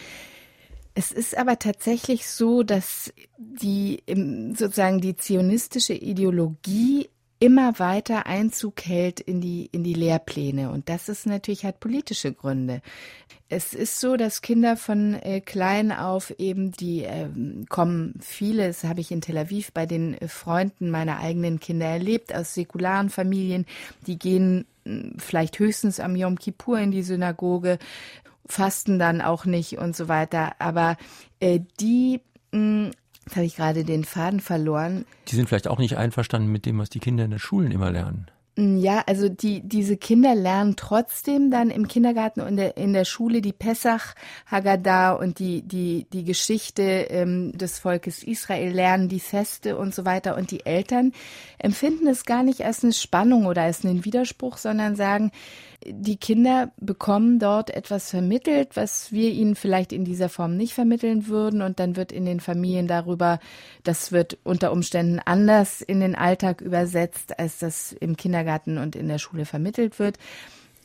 [0.96, 4.04] Es ist aber tatsächlich so, dass die
[4.56, 7.10] sozusagen die zionistische Ideologie
[7.40, 10.72] immer weiter Einzug hält in die, in die Lehrpläne.
[10.72, 12.82] Und das ist natürlich hat politische Gründe.
[13.48, 17.30] Es ist so, dass Kinder von äh, klein auf eben, die äh,
[17.70, 22.36] kommen, viele, das habe ich in Tel Aviv bei den Freunden meiner eigenen Kinder erlebt,
[22.36, 23.66] aus säkularen Familien,
[24.06, 27.80] die gehen hm, vielleicht höchstens am Yom Kippur in die Synagoge,
[28.46, 30.56] fasten dann auch nicht und so weiter.
[30.60, 30.98] Aber
[31.40, 32.20] äh, die
[32.52, 32.92] hm,
[33.30, 35.06] Jetzt habe ich gerade den Faden verloren.
[35.28, 37.92] Die sind vielleicht auch nicht einverstanden mit dem, was die Kinder in den Schulen immer
[37.92, 38.26] lernen.
[38.56, 43.06] Mm, ja, also die, diese Kinder lernen trotzdem dann im Kindergarten und der, in der
[43.06, 44.16] Schule die Pessach
[44.48, 50.06] Haggadah und die, die, die Geschichte ähm, des Volkes Israel lernen, die Feste und so
[50.06, 50.36] weiter.
[50.36, 51.12] Und die Eltern
[51.60, 55.30] empfinden es gar nicht als eine Spannung oder als einen Widerspruch, sondern sagen,
[55.86, 61.28] die Kinder bekommen dort etwas vermittelt, was wir ihnen vielleicht in dieser Form nicht vermitteln
[61.28, 61.62] würden.
[61.62, 63.40] Und dann wird in den Familien darüber,
[63.84, 69.08] das wird unter Umständen anders in den Alltag übersetzt, als das im Kindergarten und in
[69.08, 70.18] der Schule vermittelt wird.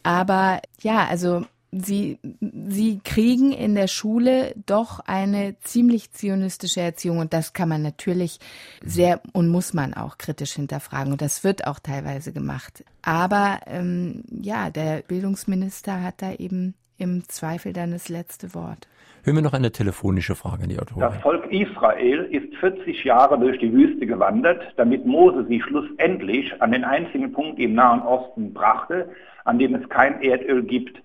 [0.03, 1.45] Aber ja, also
[1.83, 7.83] sie, sie kriegen in der Schule doch eine ziemlich zionistische Erziehung und das kann man
[7.83, 8.39] natürlich
[8.85, 12.85] sehr und muss man auch kritisch hinterfragen und das wird auch teilweise gemacht.
[13.03, 18.89] Aber ähm, ja, der Bildungsminister hat da eben im Zweifel dann das letzte Wort.
[19.25, 21.01] Hören wir noch eine telefonische Frage an die Autorin.
[21.01, 26.73] Das Volk Israel ist 40 Jahre durch die Wüste gewandert, damit Mose sie schlussendlich an
[26.73, 29.09] den einzigen Punkt im Nahen Osten brachte,
[29.45, 31.03] an dem es kein Erdöl gibt.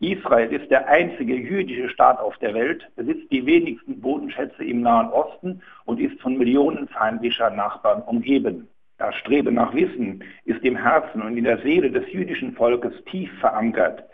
[0.00, 5.10] Israel ist der einzige jüdische Staat auf der Welt, besitzt die wenigsten Bodenschätze im Nahen
[5.10, 8.66] Osten und ist von Millionen feindlicher Nachbarn umgeben.
[8.96, 13.30] Das Streben nach Wissen ist im Herzen und in der Seele des jüdischen Volkes tief
[13.40, 14.04] verankert.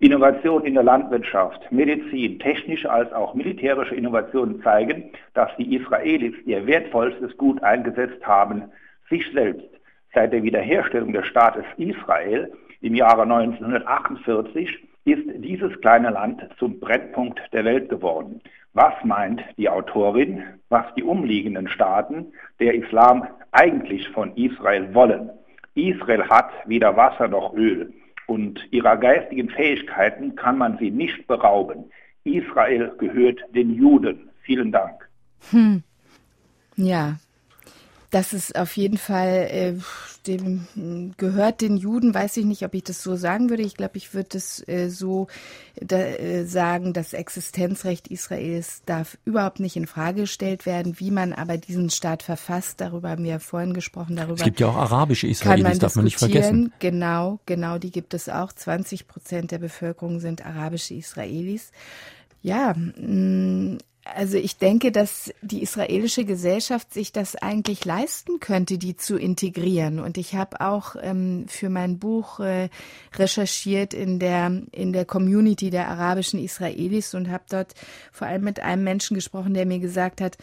[0.00, 6.66] Innovation in der Landwirtschaft, Medizin, technische als auch militärische Innovationen zeigen, dass die Israelis ihr
[6.66, 8.64] wertvollstes Gut eingesetzt haben,
[9.08, 9.68] sich selbst.
[10.12, 17.40] Seit der Wiederherstellung des Staates Israel im Jahre 1948 ist dieses kleine Land zum Brennpunkt
[17.52, 18.40] der Welt geworden.
[18.72, 25.30] Was meint die Autorin, was die umliegenden Staaten der Islam eigentlich von Israel wollen?
[25.74, 27.92] Israel hat weder Wasser noch Öl
[28.26, 31.90] und ihrer geistigen Fähigkeiten kann man sie nicht berauben.
[32.24, 34.30] Israel gehört den Juden.
[34.42, 35.08] Vielen Dank.
[35.50, 35.82] Hm.
[36.76, 37.16] Ja,
[38.10, 39.74] das ist auf jeden Fall, äh,
[40.26, 43.62] dem gehört den Juden, weiß ich nicht, ob ich das so sagen würde.
[43.62, 45.26] Ich glaube, ich würde es äh, so
[45.80, 50.98] da, äh, sagen, das Existenzrecht Israels darf überhaupt nicht in Frage gestellt werden.
[50.98, 54.16] Wie man aber diesen Staat verfasst, darüber haben wir ja vorhin gesprochen.
[54.16, 56.72] Darüber es gibt ja auch arabische Israelis, man darf man nicht vergessen.
[56.78, 58.52] Genau, genau, die gibt es auch.
[58.52, 61.72] 20 Prozent der Bevölkerung sind arabische Israelis.
[62.40, 63.78] Ja, mh,
[64.14, 69.98] also ich denke, dass die israelische Gesellschaft sich das eigentlich leisten könnte, die zu integrieren.
[69.98, 72.68] Und ich habe auch ähm, für mein Buch äh,
[73.16, 77.74] recherchiert in der in der Community der arabischen Israelis und habe dort
[78.12, 80.38] vor allem mit einem Menschen gesprochen, der mir gesagt hat,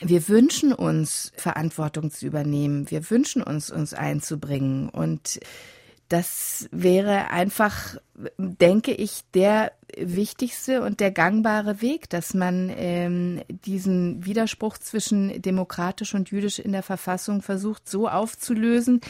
[0.00, 2.90] wir wünschen uns Verantwortung zu übernehmen.
[2.90, 4.88] Wir wünschen uns, uns einzubringen.
[4.88, 5.40] Und
[6.08, 7.96] das wäre einfach,
[8.38, 16.14] denke ich, der wichtigste und der gangbare Weg, dass man ähm, diesen Widerspruch zwischen demokratisch
[16.14, 19.00] und jüdisch in der Verfassung versucht so aufzulösen,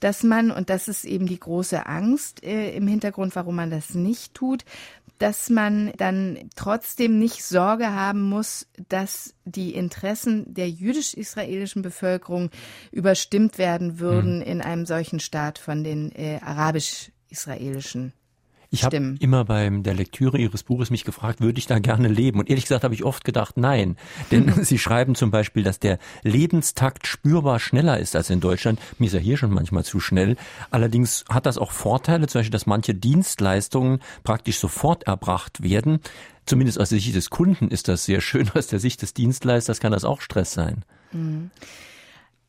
[0.00, 3.94] dass man, und das ist eben die große Angst äh, im Hintergrund, warum man das
[3.94, 4.64] nicht tut,
[5.18, 12.50] dass man dann trotzdem nicht Sorge haben muss, dass die Interessen der jüdisch-israelischen Bevölkerung
[12.90, 14.42] überstimmt werden würden mhm.
[14.42, 18.14] in einem solchen Staat von den äh, arabisch-israelischen
[18.72, 22.38] ich habe immer bei der Lektüre Ihres Buches mich gefragt, würde ich da gerne leben?
[22.38, 23.96] Und ehrlich gesagt habe ich oft gedacht, nein.
[24.30, 28.78] Denn Sie schreiben zum Beispiel, dass der Lebenstakt spürbar schneller ist als in Deutschland.
[28.98, 30.36] Mir ist ja hier schon manchmal zu schnell.
[30.70, 35.98] Allerdings hat das auch Vorteile, zum Beispiel, dass manche Dienstleistungen praktisch sofort erbracht werden.
[36.46, 38.50] Zumindest aus der Sicht des Kunden ist das sehr schön.
[38.54, 40.84] Aus der Sicht des Dienstleisters kann das auch Stress sein.
[41.10, 41.50] Mhm.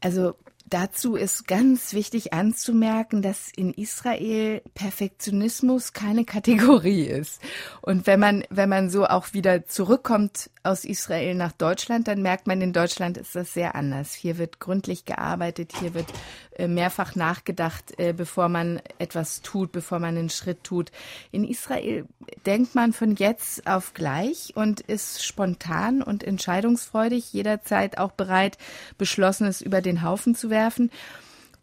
[0.01, 0.35] Also
[0.69, 7.41] Dazu ist ganz wichtig anzumerken, dass in Israel Perfektionismus keine Kategorie ist.
[7.81, 12.47] Und wenn man, wenn man so auch wieder zurückkommt aus Israel nach Deutschland, dann merkt
[12.47, 14.13] man, in Deutschland ist das sehr anders.
[14.13, 16.07] Hier wird gründlich gearbeitet, hier wird
[16.55, 20.91] äh, mehrfach nachgedacht, äh, bevor man etwas tut, bevor man einen Schritt tut.
[21.31, 22.05] In Israel
[22.45, 28.59] denkt man von jetzt auf gleich und ist spontan und entscheidungsfreudig, jederzeit auch bereit,
[28.99, 30.91] Beschlossenes über den Haufen zu werfen.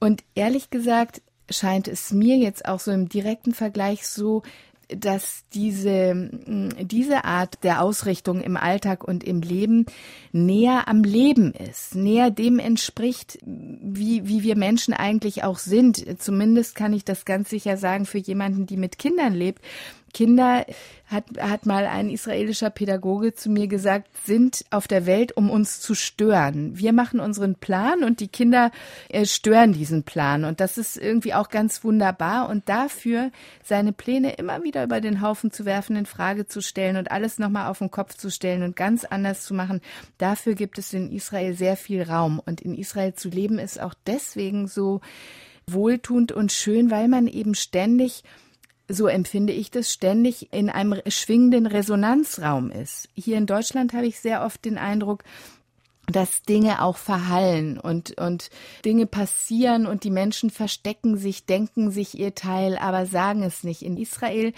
[0.00, 4.42] Und ehrlich gesagt scheint es mir jetzt auch so im direkten Vergleich so,
[4.88, 9.86] dass diese, mm, diese Art der Ausrichtung im Alltag und im Leben
[10.32, 16.20] näher am Leben ist, näher dem entspricht, wie, wie wir Menschen eigentlich auch sind.
[16.20, 19.62] Zumindest kann ich das ganz sicher sagen für jemanden, die mit Kindern lebt.
[20.12, 20.64] Kinder,
[21.06, 25.80] hat, hat mal ein israelischer Pädagoge zu mir gesagt, sind auf der Welt, um uns
[25.80, 26.76] zu stören.
[26.76, 28.70] Wir machen unseren Plan und die Kinder
[29.08, 30.44] äh, stören diesen Plan.
[30.44, 32.50] Und das ist irgendwie auch ganz wunderbar.
[32.50, 33.30] Und dafür
[33.64, 37.38] seine Pläne immer wieder über den Haufen zu werfen, in Frage zu stellen und alles
[37.38, 39.80] nochmal auf den Kopf zu stellen und ganz anders zu machen,
[40.18, 42.40] dafür gibt es in Israel sehr viel Raum.
[42.44, 45.00] Und in Israel zu leben ist auch deswegen so
[45.66, 48.24] wohltuend und schön, weil man eben ständig
[48.88, 53.08] so empfinde ich das, ständig in einem schwingenden Resonanzraum ist.
[53.14, 55.24] Hier in Deutschland habe ich sehr oft den Eindruck,
[56.06, 58.48] dass Dinge auch verhallen und, und
[58.84, 63.82] Dinge passieren und die Menschen verstecken sich, denken sich ihr Teil, aber sagen es nicht.
[63.82, 64.54] In Israel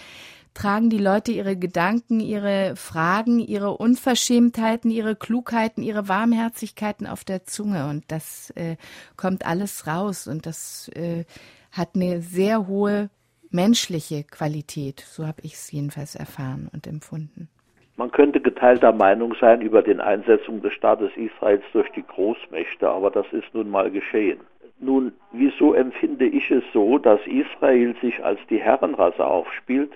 [0.53, 7.45] tragen die Leute ihre Gedanken, ihre Fragen, ihre Unverschämtheiten, ihre Klugheiten, ihre Warmherzigkeiten auf der
[7.45, 8.77] Zunge und das äh,
[9.17, 11.25] kommt alles raus und das äh,
[11.71, 13.09] hat eine sehr hohe
[13.51, 14.99] menschliche Qualität.
[14.99, 17.49] So habe ich es jedenfalls erfahren und empfunden.
[17.97, 23.11] Man könnte geteilter Meinung sein über den Einsetzung des Staates Israels durch die Großmächte, aber
[23.11, 24.39] das ist nun mal geschehen.
[24.79, 29.91] Nun, wieso empfinde ich es so, dass Israel sich als die Herrenrasse aufspielt,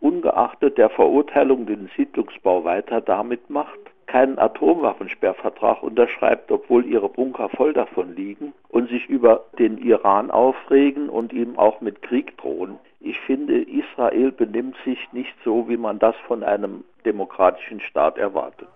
[0.00, 3.78] ungeachtet der Verurteilung den Siedlungsbau weiter damit macht,
[4.10, 11.08] keinen Atomwaffensperrvertrag unterschreibt, obwohl ihre Bunker voll davon liegen und sich über den Iran aufregen
[11.08, 12.78] und ihm auch mit Krieg drohen.
[12.98, 18.68] Ich finde, Israel benimmt sich nicht so, wie man das von einem demokratischen Staat erwartet.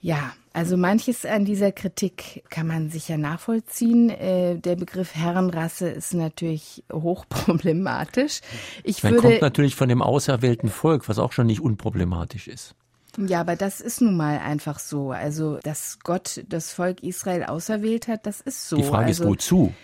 [0.00, 4.10] Ja, also manches an dieser Kritik kann man sicher nachvollziehen.
[4.10, 8.40] Äh, der Begriff Herrenrasse ist natürlich hochproblematisch.
[8.82, 12.74] Ich man würde, kommt natürlich von dem auserwählten Volk, was auch schon nicht unproblematisch ist.
[13.18, 15.10] Ja, aber das ist nun mal einfach so.
[15.10, 18.76] Also, dass Gott das Volk Israel auserwählt hat, das ist so.
[18.76, 19.74] Die Frage also, ist, wozu?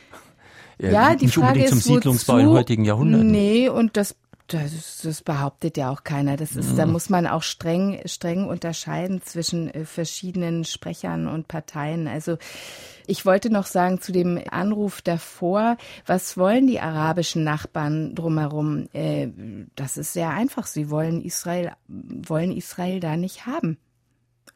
[0.80, 2.42] Ja, die Frage ist, zum Siedlungsbau wozu?
[2.42, 3.30] in heutigen Jahrhunderten.
[3.30, 4.14] Nee, und das
[4.48, 6.36] das, das behauptet ja auch keiner.
[6.36, 6.92] Das ist, da mhm.
[6.92, 12.08] muss man auch streng, streng unterscheiden zwischen äh, verschiedenen Sprechern und Parteien.
[12.08, 12.38] Also
[13.06, 18.88] ich wollte noch sagen zu dem Anruf davor, was wollen die arabischen Nachbarn drumherum?
[18.94, 19.28] Äh,
[19.76, 20.66] das ist sehr einfach.
[20.66, 23.76] Sie wollen Israel, wollen Israel da nicht haben.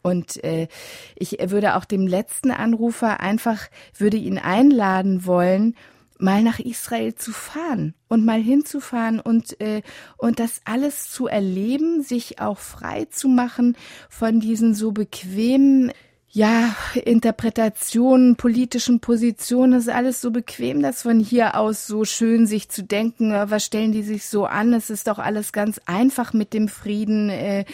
[0.01, 0.69] Und äh,
[1.15, 5.77] ich würde auch dem letzten Anrufer einfach, würde ihn einladen wollen,
[6.23, 9.83] mal nach Israel zu fahren und mal hinzufahren und äh,
[10.17, 13.77] und das alles zu erleben, sich auch frei zu machen
[14.09, 15.93] von diesen so bequemen
[16.35, 22.47] ja, Interpretationen, politischen Positionen, das ist alles so bequem, das von hier aus so schön
[22.47, 26.33] sich zu denken, was stellen die sich so an, es ist doch alles ganz einfach
[26.33, 27.29] mit dem Frieden.
[27.29, 27.67] Äh,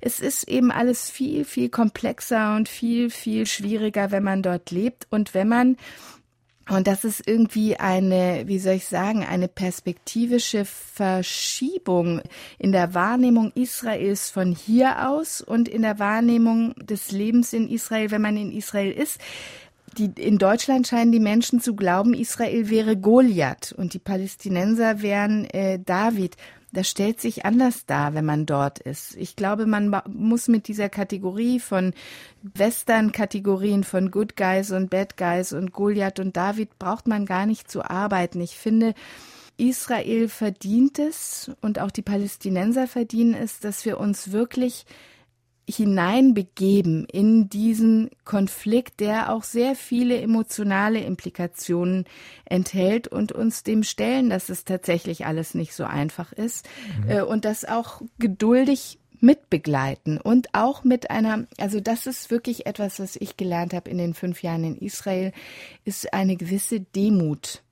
[0.00, 5.06] es ist eben alles viel, viel komplexer und viel, viel schwieriger, wenn man dort lebt.
[5.10, 5.76] Und wenn man
[6.68, 12.20] Und das ist irgendwie eine, wie soll ich sagen, eine perspektivische Verschiebung
[12.58, 18.10] in der Wahrnehmung Israels von hier aus und in der Wahrnehmung des Lebens in Israel,
[18.10, 19.18] wenn man in Israel ist.
[19.96, 25.46] Die, in Deutschland scheinen die Menschen zu glauben, Israel wäre Goliath und die Palästinenser wären
[25.46, 26.36] äh, David
[26.72, 29.16] das stellt sich anders dar, wenn man dort ist.
[29.16, 31.94] Ich glaube, man muss mit dieser Kategorie von
[32.42, 37.70] Western-Kategorien von Good Guys und Bad Guys und Goliath und David braucht man gar nicht
[37.70, 38.40] zu arbeiten.
[38.40, 38.94] Ich finde,
[39.56, 44.84] Israel verdient es und auch die Palästinenser verdienen es, dass wir uns wirklich
[45.68, 52.04] hineinbegeben in diesen Konflikt, der auch sehr viele emotionale Implikationen
[52.44, 56.66] enthält und uns dem stellen, dass es tatsächlich alles nicht so einfach ist
[57.04, 57.10] mhm.
[57.10, 63.00] Äh, und das auch geduldig mitbegleiten und auch mit einer, also das ist wirklich etwas,
[63.00, 65.32] was ich gelernt habe in den fünf Jahren in Israel,
[65.84, 67.62] ist eine gewisse Demut.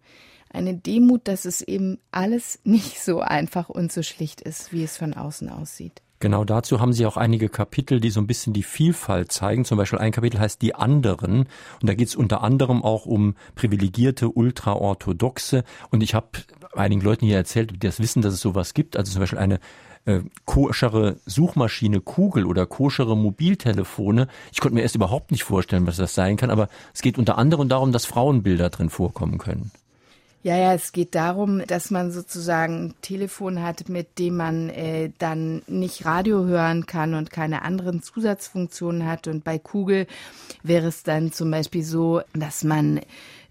[0.50, 4.96] Eine Demut, dass es eben alles nicht so einfach und so schlicht ist, wie es
[4.96, 6.02] von außen aussieht.
[6.18, 9.64] Genau dazu haben Sie auch einige Kapitel, die so ein bisschen die Vielfalt zeigen.
[9.64, 11.40] Zum Beispiel ein Kapitel heißt Die anderen.
[11.40, 15.64] Und da geht es unter anderem auch um privilegierte Ultraorthodoxe.
[15.90, 16.28] Und ich habe
[16.74, 18.96] einigen Leuten hier erzählt, die das wissen, dass es sowas gibt.
[18.96, 19.60] Also zum Beispiel eine
[20.06, 24.28] äh, koschere Suchmaschine Kugel oder koschere Mobiltelefone.
[24.52, 27.36] Ich konnte mir erst überhaupt nicht vorstellen, was das sein kann, aber es geht unter
[27.36, 29.70] anderem darum, dass Frauenbilder drin vorkommen können.
[30.46, 35.10] Ja, ja, es geht darum, dass man sozusagen ein Telefon hat, mit dem man äh,
[35.18, 39.26] dann nicht Radio hören kann und keine anderen Zusatzfunktionen hat.
[39.26, 40.06] Und bei Kugel
[40.62, 43.00] wäre es dann zum Beispiel so, dass man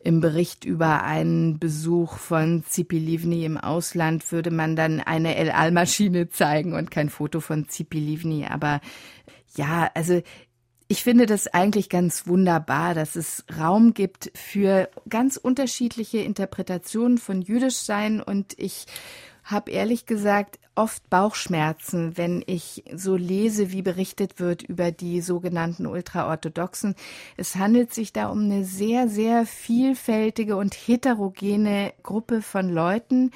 [0.06, 5.52] im Bericht über einen Besuch von Zipi Livni im Ausland würde man dann eine El
[5.52, 8.46] Al-Maschine zeigen und kein Foto von Zipi Livni.
[8.46, 8.80] Aber
[9.58, 10.22] ja, also
[10.88, 17.42] ich finde das eigentlich ganz wunderbar, dass es Raum gibt für ganz unterschiedliche Interpretationen von
[17.42, 18.86] Jüdischsein und ich
[19.44, 25.86] habe ehrlich gesagt oft Bauchschmerzen, wenn ich so lese, wie berichtet wird über die sogenannten
[25.86, 26.96] Ultraorthodoxen.
[27.38, 33.32] Es handelt sich da um eine sehr, sehr vielfältige und heterogene Gruppe von Leuten.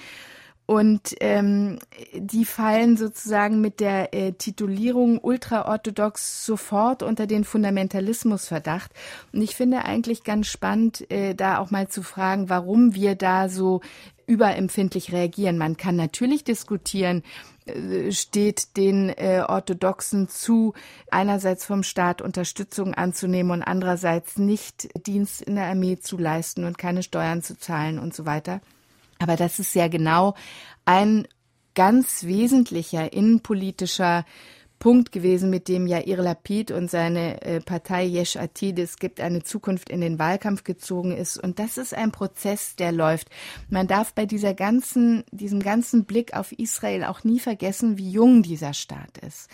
[0.69, 1.79] Und ähm,
[2.13, 8.91] die fallen sozusagen mit der äh, Titulierung ultraorthodox sofort unter den Fundamentalismusverdacht.
[9.33, 13.49] Und ich finde eigentlich ganz spannend, äh, da auch mal zu fragen, warum wir da
[13.49, 13.81] so
[14.27, 15.57] überempfindlich reagieren.
[15.57, 17.23] Man kann natürlich diskutieren,
[17.65, 20.75] äh, steht den äh, Orthodoxen zu,
[21.09, 26.77] einerseits vom Staat Unterstützung anzunehmen und andererseits nicht Dienst in der Armee zu leisten und
[26.77, 28.61] keine Steuern zu zahlen und so weiter.
[29.19, 30.33] Aber das ist ja genau
[30.85, 31.27] ein
[31.75, 34.25] ganz wesentlicher innenpolitischer
[34.79, 39.43] Punkt gewesen, mit dem Yair Lapid und seine äh, Partei Yesh Atid, es gibt eine
[39.43, 41.37] Zukunft in den Wahlkampf gezogen ist.
[41.37, 43.27] Und das ist ein Prozess, der läuft.
[43.69, 48.41] Man darf bei dieser ganzen, diesem ganzen Blick auf Israel auch nie vergessen, wie jung
[48.41, 49.49] dieser Staat ist.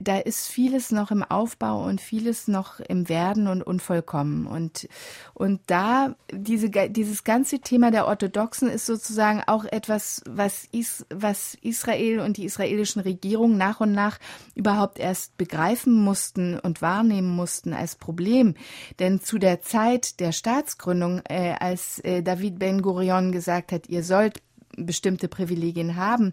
[0.00, 4.46] Da ist vieles noch im Aufbau und vieles noch im Werden und unvollkommen.
[4.46, 4.88] Und,
[5.34, 11.56] und da, diese, dieses ganze Thema der Orthodoxen ist sozusagen auch etwas, was, Is, was
[11.62, 14.18] Israel und die israelischen Regierungen nach und nach
[14.54, 18.54] überhaupt erst begreifen mussten und wahrnehmen mussten als Problem.
[18.98, 24.02] Denn zu der Zeit der Staatsgründung, äh, als äh, David Ben Gurion gesagt hat, ihr
[24.02, 24.42] sollt
[24.76, 26.32] bestimmte Privilegien haben,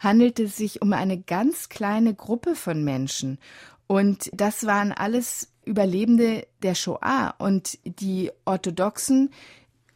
[0.00, 3.38] handelte es sich um eine ganz kleine Gruppe von Menschen.
[3.86, 7.34] Und das waren alles Überlebende der Shoah.
[7.38, 9.30] Und die Orthodoxen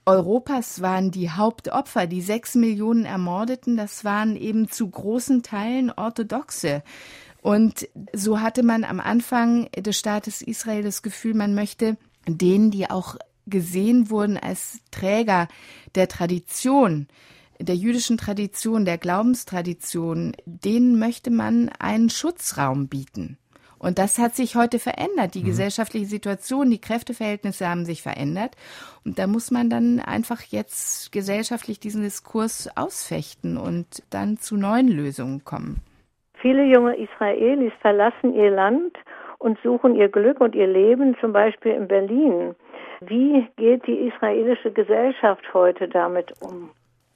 [0.06, 2.06] Europas waren die Hauptopfer.
[2.06, 6.82] Die sechs Millionen Ermordeten, das waren eben zu großen Teilen Orthodoxe.
[7.42, 12.90] Und so hatte man am Anfang des Staates Israel das Gefühl, man möchte denen, die
[12.90, 13.16] auch
[13.46, 15.48] gesehen wurden als Träger
[15.94, 17.08] der Tradition,
[17.60, 23.38] der jüdischen Tradition, der Glaubenstradition, denen möchte man einen Schutzraum bieten.
[23.78, 25.34] Und das hat sich heute verändert.
[25.34, 25.46] Die mhm.
[25.46, 28.54] gesellschaftliche Situation, die Kräfteverhältnisse haben sich verändert.
[29.06, 34.88] Und da muss man dann einfach jetzt gesellschaftlich diesen Diskurs ausfechten und dann zu neuen
[34.88, 35.80] Lösungen kommen.
[36.42, 38.96] Viele junge Israelis verlassen ihr Land
[39.38, 42.54] und suchen ihr Glück und ihr Leben zum Beispiel in Berlin.
[43.00, 46.70] Wie geht die israelische Gesellschaft heute damit um?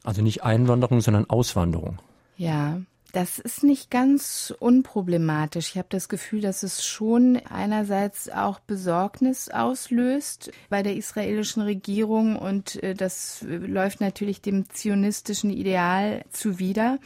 [0.05, 1.99] Also nicht Einwanderung, sondern Auswanderung.
[2.37, 2.81] Ja,
[3.15, 5.71] das ist nicht ganz unproblematisch.
[5.71, 12.37] Ich habe das Gefühl, dass es schon einerseits auch Besorgnis auslöst bei der israelischen Regierung
[12.37, 16.99] und äh, das läuft natürlich dem zionistischen Ideal zuwider.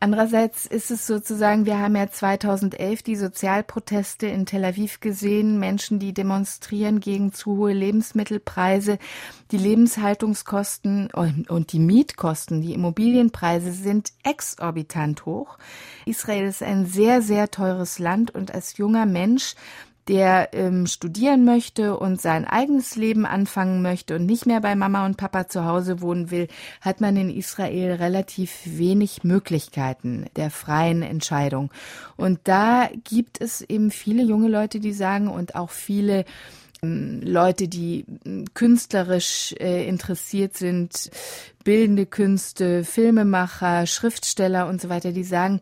[0.00, 5.98] Andererseits ist es sozusagen, wir haben ja 2011 die Sozialproteste in Tel Aviv gesehen, Menschen,
[5.98, 8.98] die demonstrieren gegen zu hohe Lebensmittelpreise,
[9.50, 15.58] die Lebenshaltungskosten und die Mietkosten, die Immobilienpreise sind exorbitant hoch.
[16.06, 19.56] Israel ist ein sehr, sehr teures Land und als junger Mensch
[20.08, 25.04] der ähm, studieren möchte und sein eigenes Leben anfangen möchte und nicht mehr bei Mama
[25.04, 26.48] und Papa zu Hause wohnen will,
[26.80, 31.70] hat man in Israel relativ wenig Möglichkeiten der freien Entscheidung.
[32.16, 36.24] Und da gibt es eben viele junge Leute, die sagen und auch viele
[36.82, 41.10] ähm, Leute, die ähm, künstlerisch äh, interessiert sind,
[41.64, 45.60] bildende Künste, Filmemacher, Schriftsteller und so weiter, die sagen,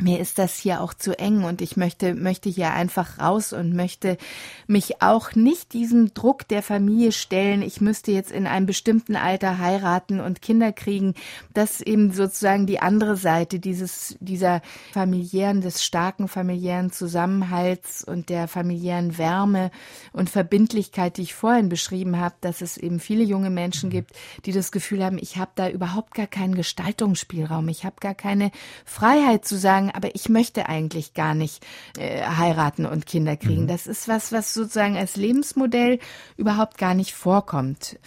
[0.00, 3.76] mir ist das hier auch zu eng und ich möchte, möchte hier einfach raus und
[3.76, 4.18] möchte
[4.66, 7.62] mich auch nicht diesem Druck der Familie stellen.
[7.62, 11.14] Ich müsste jetzt in einem bestimmten Alter heiraten und Kinder kriegen.
[11.52, 18.48] Das eben sozusagen die andere Seite dieses, dieser familiären, des starken familiären Zusammenhalts und der
[18.48, 19.70] familiären Wärme
[20.12, 24.10] und Verbindlichkeit, die ich vorhin beschrieben habe, dass es eben viele junge Menschen gibt,
[24.44, 27.68] die das Gefühl haben, ich habe da überhaupt gar keinen Gestaltungsspielraum.
[27.68, 28.50] Ich habe gar keine
[28.84, 31.64] Freiheit zu sagen, sagen, aber ich möchte eigentlich gar nicht
[31.98, 33.62] äh, heiraten und Kinder kriegen.
[33.62, 33.68] Mhm.
[33.68, 35.98] Das ist was, was sozusagen als Lebensmodell
[36.36, 37.98] überhaupt gar nicht vorkommt.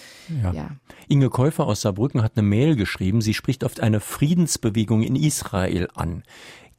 [0.43, 0.53] Ja.
[0.53, 0.69] ja.
[1.07, 3.21] Inge Käufer aus Saarbrücken hat eine Mail geschrieben.
[3.21, 6.23] Sie spricht oft eine Friedensbewegung in Israel an.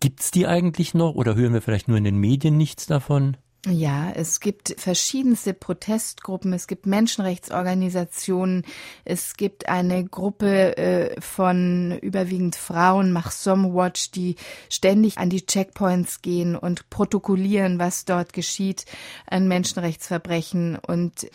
[0.01, 3.37] Gibt's die eigentlich noch oder hören wir vielleicht nur in den Medien nichts davon?
[3.67, 8.65] Ja, es gibt verschiedenste Protestgruppen, es gibt Menschenrechtsorganisationen,
[9.05, 14.37] es gibt eine Gruppe äh, von überwiegend Frauen, Machsom Watch, die
[14.71, 18.85] ständig an die Checkpoints gehen und protokollieren, was dort geschieht
[19.27, 20.77] an Menschenrechtsverbrechen.
[20.77, 21.29] Und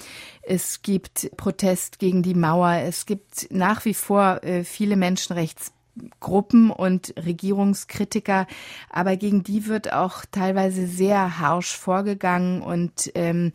[0.43, 2.75] es gibt Protest gegen die Mauer.
[2.85, 5.73] Es gibt nach wie vor äh, viele Menschenrechts
[6.19, 8.47] Gruppen und Regierungskritiker,
[8.89, 13.51] aber gegen die wird auch teilweise sehr harsch vorgegangen und ähm,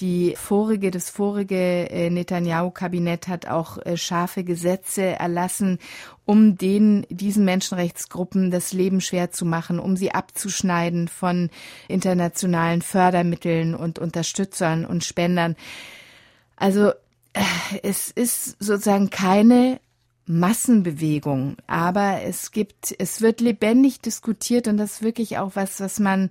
[0.00, 5.78] die vorige, das vorige äh, Netanyahu-Kabinett hat auch äh, scharfe Gesetze erlassen,
[6.24, 11.50] um den, diesen Menschenrechtsgruppen das Leben schwer zu machen, um sie abzuschneiden von
[11.88, 15.56] internationalen Fördermitteln und Unterstützern und Spendern.
[16.56, 16.92] Also
[17.34, 17.42] äh,
[17.82, 19.80] es ist sozusagen keine
[20.26, 25.98] Massenbewegung, aber es gibt, es wird lebendig diskutiert und das ist wirklich auch was, was
[25.98, 26.30] man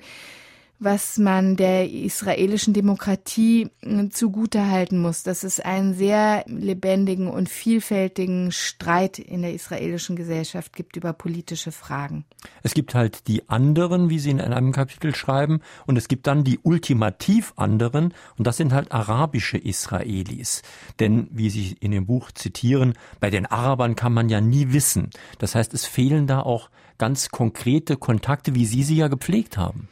[0.81, 8.51] was man der israelischen Demokratie äh, zugutehalten muss, dass es einen sehr lebendigen und vielfältigen
[8.51, 12.25] Streit in der israelischen Gesellschaft gibt über politische Fragen.
[12.63, 16.43] Es gibt halt die anderen, wie Sie in einem Kapitel schreiben, und es gibt dann
[16.43, 20.63] die ultimativ anderen, und das sind halt arabische Israelis.
[20.99, 25.11] Denn, wie Sie in dem Buch zitieren, bei den Arabern kann man ja nie wissen.
[25.37, 29.87] Das heißt, es fehlen da auch ganz konkrete Kontakte, wie Sie sie ja gepflegt haben.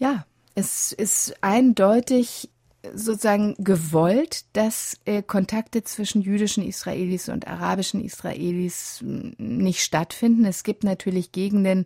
[0.00, 0.24] Ja,
[0.54, 2.48] es ist eindeutig
[2.94, 10.46] sozusagen gewollt, dass äh, Kontakte zwischen jüdischen Israelis und arabischen Israelis hm, nicht stattfinden.
[10.46, 11.84] Es gibt natürlich Gegenden,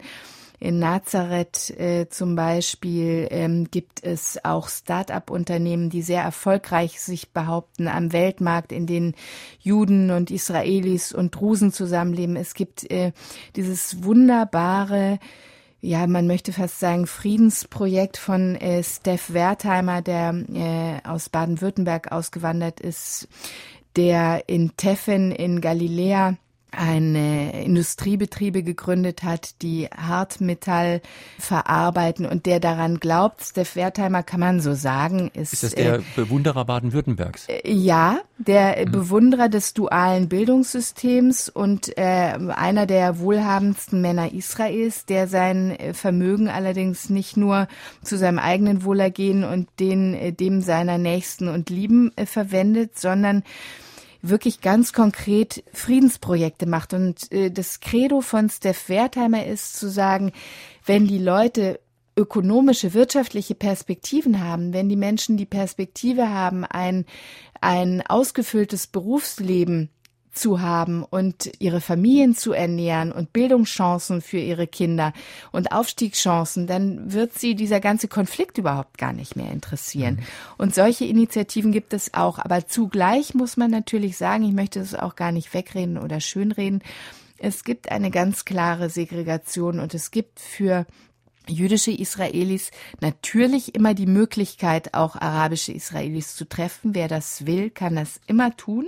[0.61, 7.89] in Nazareth äh, zum Beispiel ähm, gibt es auch Start-up-Unternehmen, die sehr erfolgreich sich behaupten
[7.89, 9.15] am Weltmarkt, in denen
[9.59, 12.37] Juden und Israelis und Drusen zusammenleben.
[12.37, 13.11] Es gibt äh,
[13.57, 15.19] dieses wunderbare
[15.85, 22.81] ja, man möchte fast sagen, Friedensprojekt von äh, Steff Wertheimer, der äh, aus Baden-Württemberg ausgewandert
[22.81, 23.29] ist,
[23.95, 26.39] der in Teffen in Galiläa
[26.77, 31.01] eine Industriebetriebe gegründet hat, die Hartmetall
[31.39, 35.53] verarbeiten und der daran glaubt, Steph Wertheimer kann man so sagen, ist.
[35.53, 37.49] Ist das der äh, Bewunderer Baden-Württembergs?
[37.49, 38.93] Äh, ja, der mhm.
[38.93, 46.49] Bewunderer des dualen Bildungssystems und äh, einer der wohlhabendsten Männer Israels, der sein äh, Vermögen
[46.49, 47.69] allerdings nicht nur
[48.03, 53.43] zu seinem eigenen Wohlergehen und den, äh, dem seiner Nächsten und Lieben verwendet, sondern
[54.29, 56.95] wirklich ganz konkret Friedensprojekte macht.
[56.95, 60.33] Und äh, das Credo von Steph Wertheimer ist zu sagen,
[60.85, 61.81] wenn die Leute
[62.17, 67.07] ökonomische, wirtschaftliche Perspektiven haben, wenn die Menschen die Perspektive haben, ein,
[67.61, 69.91] ein ausgefülltes Berufsleben
[70.35, 75.13] zu haben und ihre Familien zu ernähren und Bildungschancen für ihre Kinder
[75.53, 80.17] und Aufstiegschancen, dann wird sie dieser ganze Konflikt überhaupt gar nicht mehr interessieren.
[80.17, 80.25] Mhm.
[80.59, 82.39] Und solche Initiativen gibt es auch.
[82.39, 86.83] Aber zugleich muss man natürlich sagen, ich möchte es auch gar nicht wegreden oder schönreden,
[87.39, 90.87] es gibt eine ganz klare Segregation und es gibt für
[91.47, 92.71] jüdische Israelis
[93.01, 96.95] natürlich immer die Möglichkeit, auch arabische Israelis zu treffen.
[96.95, 98.87] Wer das will, kann das immer tun.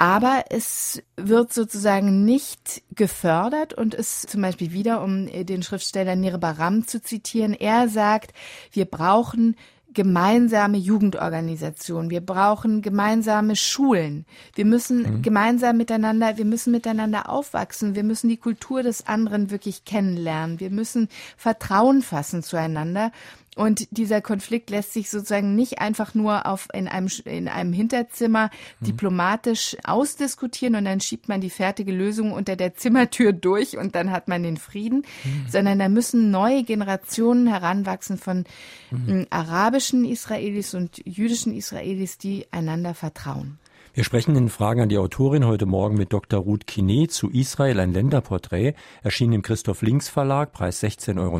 [0.00, 6.38] Aber es wird sozusagen nicht gefördert und ist zum Beispiel wieder, um den Schriftsteller Nir
[6.38, 8.32] Baram zu zitieren, er sagt,
[8.72, 9.56] wir brauchen
[9.92, 12.08] gemeinsame Jugendorganisationen.
[12.08, 14.24] Wir brauchen gemeinsame Schulen.
[14.54, 15.22] Wir müssen mhm.
[15.22, 17.94] gemeinsam miteinander, wir müssen miteinander aufwachsen.
[17.94, 20.60] Wir müssen die Kultur des anderen wirklich kennenlernen.
[20.60, 23.12] Wir müssen Vertrauen fassen zueinander.
[23.60, 28.48] Und dieser Konflikt lässt sich sozusagen nicht einfach nur auf in einem in einem Hinterzimmer
[28.80, 28.86] mhm.
[28.86, 34.12] diplomatisch ausdiskutieren und dann schiebt man die fertige Lösung unter der Zimmertür durch und dann
[34.12, 35.44] hat man den Frieden, mhm.
[35.46, 38.44] sondern da müssen neue Generationen heranwachsen von
[38.90, 39.26] mhm.
[39.28, 43.58] arabischen Israelis und jüdischen Israelis, die einander vertrauen.
[43.92, 46.38] Wir sprechen in Fragen an die Autorin heute Morgen mit Dr.
[46.38, 51.38] Ruth Kine zu Israel, ein Länderporträt, erschienen im Christoph Links Verlag, Preis 16,90 Euro.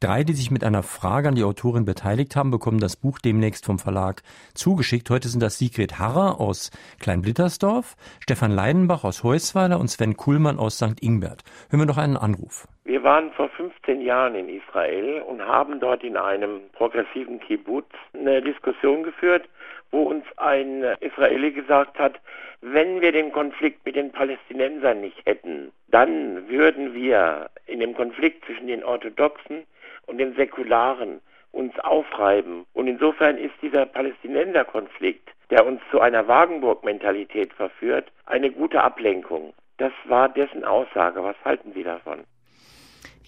[0.00, 3.66] Drei, die sich mit einer Frage an die Autorin beteiligt haben, bekommen das Buch demnächst
[3.66, 4.22] vom Verlag
[4.54, 5.10] zugeschickt.
[5.10, 10.78] Heute sind das Sigrid Harrer aus Kleinblittersdorf, Stefan Leidenbach aus Heusweiler und Sven Kuhlmann aus
[10.78, 11.02] St.
[11.02, 11.44] Ingbert.
[11.68, 12.68] Hören wir noch einen Anruf.
[12.84, 18.40] Wir waren vor 15 Jahren in Israel und haben dort in einem progressiven Kibbutz eine
[18.40, 19.46] Diskussion geführt,
[19.90, 22.20] wo uns ein Israeli gesagt hat,
[22.60, 28.44] wenn wir den Konflikt mit den Palästinensern nicht hätten, dann würden wir in dem Konflikt
[28.44, 29.64] zwischen den Orthodoxen
[30.06, 31.20] und den Säkularen
[31.52, 32.66] uns aufreiben.
[32.74, 39.52] Und insofern ist dieser Palästinenserkonflikt, der uns zu einer Wagenburg-Mentalität verführt, eine gute Ablenkung.
[39.78, 41.24] Das war dessen Aussage.
[41.24, 42.24] Was halten Sie davon?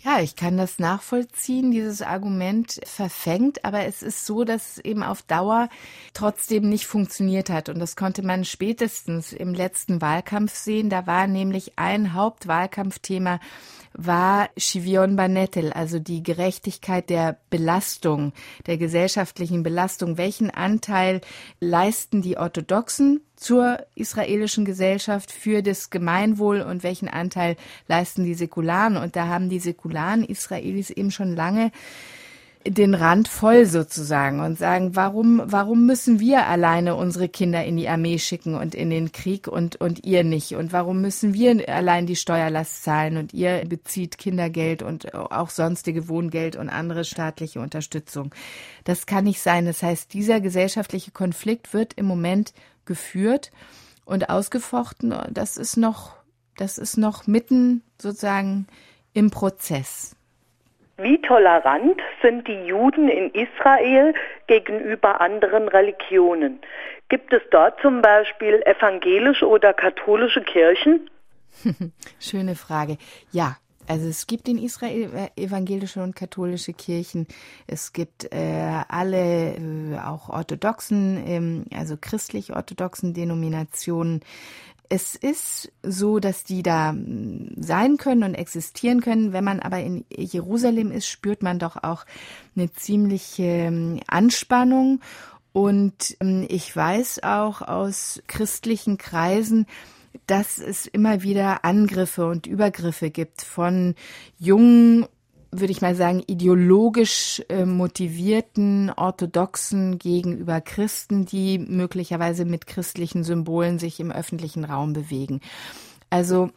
[0.04, 1.70] Ja, ich kann das nachvollziehen.
[1.70, 5.68] Dieses Argument verfängt, aber es ist so, dass es eben auf Dauer
[6.12, 7.68] trotzdem nicht funktioniert hat.
[7.68, 10.90] Und das konnte man spätestens im letzten Wahlkampf sehen.
[10.90, 13.38] Da war nämlich ein Hauptwahlkampfthema
[13.94, 18.32] war Shivion Banetel, also die Gerechtigkeit der Belastung,
[18.66, 20.18] der gesellschaftlichen Belastung.
[20.18, 21.20] Welchen Anteil
[21.60, 27.56] leisten die Orthodoxen zur israelischen Gesellschaft für das Gemeinwohl und welchen Anteil
[27.88, 28.96] leisten die Säkularen?
[28.96, 31.72] Und da haben die säkularen Israelis eben schon lange
[32.66, 37.88] den Rand voll sozusagen und sagen, warum, warum müssen wir alleine unsere Kinder in die
[37.88, 40.54] Armee schicken und in den Krieg und, und ihr nicht?
[40.54, 46.08] Und warum müssen wir allein die Steuerlast zahlen und ihr bezieht Kindergeld und auch sonstige
[46.08, 48.34] Wohngeld und andere staatliche Unterstützung?
[48.84, 49.66] Das kann nicht sein.
[49.66, 52.52] Das heißt, dieser gesellschaftliche Konflikt wird im Moment
[52.84, 53.50] geführt
[54.04, 55.14] und ausgefochten.
[55.30, 56.14] Das ist noch,
[56.56, 58.66] das ist noch mitten sozusagen
[59.12, 60.16] im Prozess.
[61.02, 64.14] Wie tolerant sind die Juden in Israel
[64.46, 66.60] gegenüber anderen Religionen?
[67.08, 71.10] Gibt es dort zum Beispiel evangelische oder katholische Kirchen?
[72.20, 72.98] Schöne Frage.
[73.32, 73.56] Ja,
[73.88, 77.26] also es gibt in Israel äh, evangelische und katholische Kirchen.
[77.66, 84.20] Es gibt äh, alle, äh, auch orthodoxen, ähm, also christlich-orthodoxen Denominationen
[84.92, 89.32] es ist so, dass die da hm, sein können und existieren können.
[89.32, 92.04] Wenn man aber in Jerusalem ist, spürt man doch auch
[92.54, 95.00] eine ziemliche hm, Anspannung.
[95.54, 99.66] Und hm, ich weiß auch aus christlichen Kreisen,
[100.26, 103.94] dass es immer wieder Angriffe und Übergriffe gibt von
[104.38, 105.06] jungen
[105.52, 113.78] würde ich mal sagen, ideologisch äh, motivierten Orthodoxen gegenüber Christen, die möglicherweise mit christlichen Symbolen
[113.78, 115.40] sich im öffentlichen Raum bewegen.
[116.08, 116.50] Also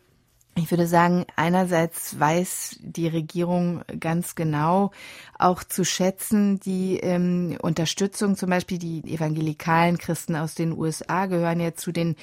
[0.57, 4.91] ich würde sagen, einerseits weiß die Regierung ganz genau
[5.37, 11.59] auch zu schätzen die ähm, Unterstützung, zum Beispiel die evangelikalen Christen aus den USA gehören
[11.59, 12.15] ja zu den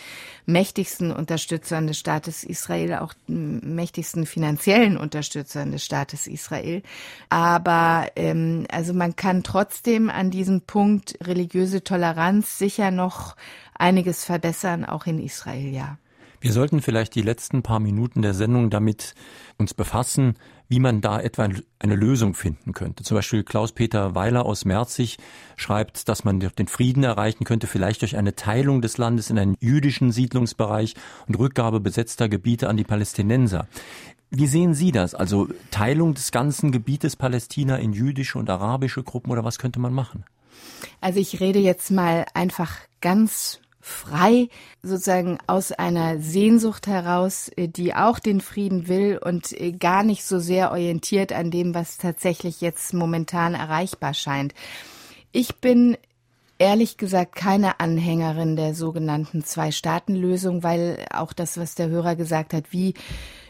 [0.46, 6.82] mächtigsten Unterstützern des Staates Israel, auch mächtigsten finanziellen Unterstützern des Staates Israel.
[7.28, 13.36] Aber ähm, also man kann trotzdem an diesem Punkt religiöse Toleranz sicher noch
[13.74, 15.98] einiges verbessern, auch in Israel, ja.
[16.42, 19.14] Wir sollten vielleicht die letzten paar Minuten der Sendung damit
[19.58, 20.34] uns befassen,
[20.66, 23.04] wie man da etwa eine Lösung finden könnte.
[23.04, 25.18] Zum Beispiel Klaus-Peter Weiler aus Merzig
[25.54, 29.56] schreibt, dass man den Frieden erreichen könnte, vielleicht durch eine Teilung des Landes in einen
[29.60, 30.96] jüdischen Siedlungsbereich
[31.28, 33.68] und Rückgabe besetzter Gebiete an die Palästinenser.
[34.30, 35.14] Wie sehen Sie das?
[35.14, 39.92] Also Teilung des ganzen Gebietes Palästina in jüdische und arabische Gruppen oder was könnte man
[39.92, 40.24] machen?
[41.00, 44.48] Also ich rede jetzt mal einfach ganz frei
[44.82, 50.24] sozusagen aus einer Sehnsucht heraus, äh, die auch den Frieden will und äh, gar nicht
[50.24, 54.54] so sehr orientiert an dem, was tatsächlich jetzt momentan erreichbar scheint.
[55.32, 55.98] Ich bin
[56.58, 62.66] ehrlich gesagt keine Anhängerin der sogenannten Zwei-Staaten-Lösung, weil auch das, was der Hörer gesagt hat,
[62.70, 62.94] wie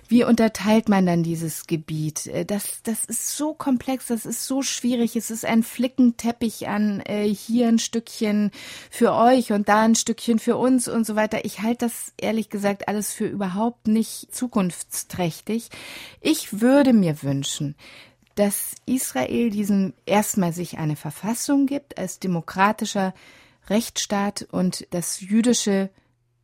[0.09, 2.27] wie unterteilt man dann dieses Gebiet?
[2.27, 5.17] Äh, das, das ist so komplex, das ist so schwierig.
[5.17, 8.51] Es ist ein Flickenteppich an äh, hier ein Stückchen
[8.91, 11.45] für euch und da ein Stückchen für uns und so weiter.
[11.45, 15.71] Ich halte das ehrlich gesagt alles für überhaupt nicht zukunftsträchtig.
[16.21, 17.75] Ich würde mir wünschen,
[18.35, 23.15] dass Israel diesen erstmal sich eine Verfassung gibt als demokratischer
[23.69, 25.91] Rechtsstaat und das Jüdische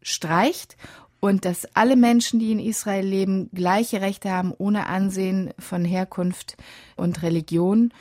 [0.03, 0.77] streicht
[1.21, 6.57] und dass alle Menschen, die in Israel leben, gleiche Rechte haben, ohne Ansehen von Herkunft
[6.97, 7.93] und Religion.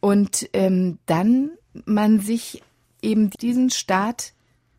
[0.00, 1.50] Und ähm, dann
[1.84, 2.62] man sich
[3.02, 4.32] eben diesen Staat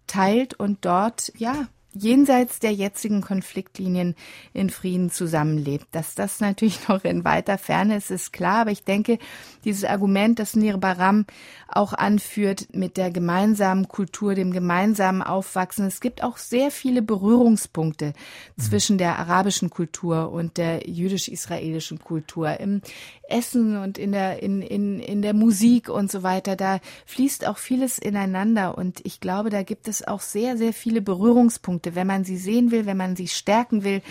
[0.06, 1.68] teilt und dort, ja,
[1.98, 4.16] jenseits der jetzigen Konfliktlinien
[4.54, 5.88] in Frieden zusammenlebt.
[5.92, 8.62] Dass das natürlich noch in weiter Ferne ist, ist klar.
[8.62, 9.20] Aber ich denke,
[9.66, 11.26] dieses Argument, das Nir Baram
[11.68, 15.86] auch anführt mit der gemeinsamen Kultur, dem gemeinsamen Aufwachsen.
[15.86, 18.14] Es gibt auch sehr viele Berührungspunkte
[18.56, 18.62] mhm.
[18.62, 22.60] zwischen der arabischen Kultur und der jüdisch-israelischen Kultur.
[22.60, 22.82] Im
[23.30, 26.56] Essen und in der, in, in, in der Musik und so weiter.
[26.56, 28.78] Da fließt auch vieles ineinander.
[28.78, 31.96] Und ich glaube, da gibt es auch sehr, sehr viele Berührungspunkte Punkte.
[31.96, 34.02] Wenn man sie sehen will, wenn man sie stärken will,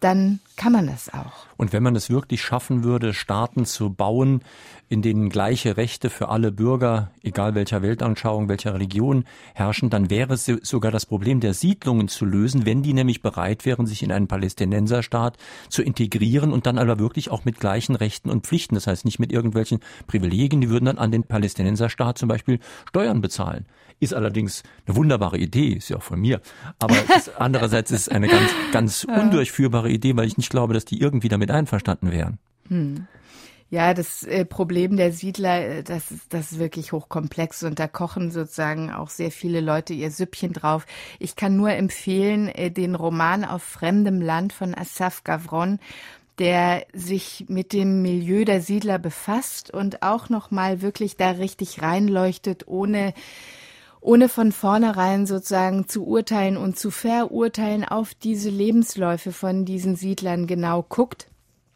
[0.00, 1.46] dann kann man das auch.
[1.56, 4.42] Und wenn man es wirklich schaffen würde, Staaten zu bauen,
[4.92, 9.24] in denen gleiche Rechte für alle Bürger, egal welcher Weltanschauung, welcher Religion
[9.54, 13.64] herrschen, dann wäre es sogar das Problem der Siedlungen zu lösen, wenn die nämlich bereit
[13.64, 15.38] wären, sich in einen Palästinenserstaat
[15.70, 18.74] zu integrieren und dann aber wirklich auch mit gleichen Rechten und Pflichten.
[18.74, 23.22] Das heißt nicht mit irgendwelchen Privilegien, die würden dann an den Palästinenserstaat zum Beispiel Steuern
[23.22, 23.64] bezahlen.
[23.98, 26.42] Ist allerdings eine wunderbare Idee, ist ja auch von mir.
[26.78, 30.84] Aber ist, andererseits ist es eine ganz, ganz undurchführbare Idee, weil ich nicht glaube, dass
[30.84, 32.38] die irgendwie damit einverstanden wären.
[32.68, 33.06] Hm.
[33.72, 38.30] Ja, das äh, Problem der Siedler, äh, das, das ist wirklich hochkomplex und da kochen
[38.30, 40.84] sozusagen auch sehr viele Leute ihr Süppchen drauf.
[41.18, 45.78] Ich kann nur empfehlen, äh, den Roman Auf fremdem Land von Asaf Gavron,
[46.38, 52.68] der sich mit dem Milieu der Siedler befasst und auch nochmal wirklich da richtig reinleuchtet,
[52.68, 53.14] ohne
[54.02, 60.46] ohne von vornherein sozusagen zu urteilen und zu verurteilen auf diese Lebensläufe von diesen Siedlern
[60.46, 61.28] genau guckt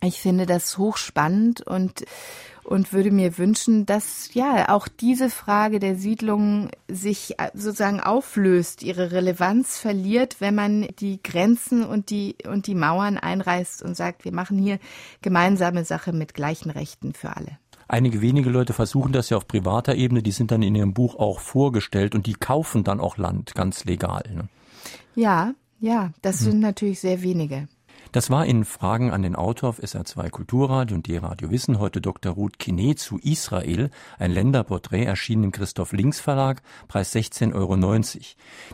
[0.02, 2.04] ich finde das hochspannend und
[2.66, 8.82] und würde mir wünschen, dass ja auch diese Frage der Siedlung sich äh, sozusagen auflöst,
[8.82, 14.24] ihre Relevanz verliert, wenn man die Grenzen und die und die Mauern einreißt und sagt,
[14.24, 14.80] wir machen hier
[15.22, 17.58] gemeinsame Sache mit gleichen Rechten für alle.
[17.88, 21.14] Einige wenige Leute versuchen das ja auf privater Ebene, die sind dann in ihrem Buch
[21.14, 24.24] auch vorgestellt und die kaufen dann auch Land ganz legal.
[24.34, 24.48] Ne?
[25.14, 26.50] Ja, ja, das hm.
[26.50, 27.68] sind natürlich sehr wenige.
[28.12, 32.32] Das war in Fragen an den Autor auf SR2 Kulturradio und D-Radio Wissen heute Dr.
[32.32, 37.76] Ruth Kine zu Israel, ein Länderporträt erschienen im Christoph Links Verlag, Preis 16,90 Euro.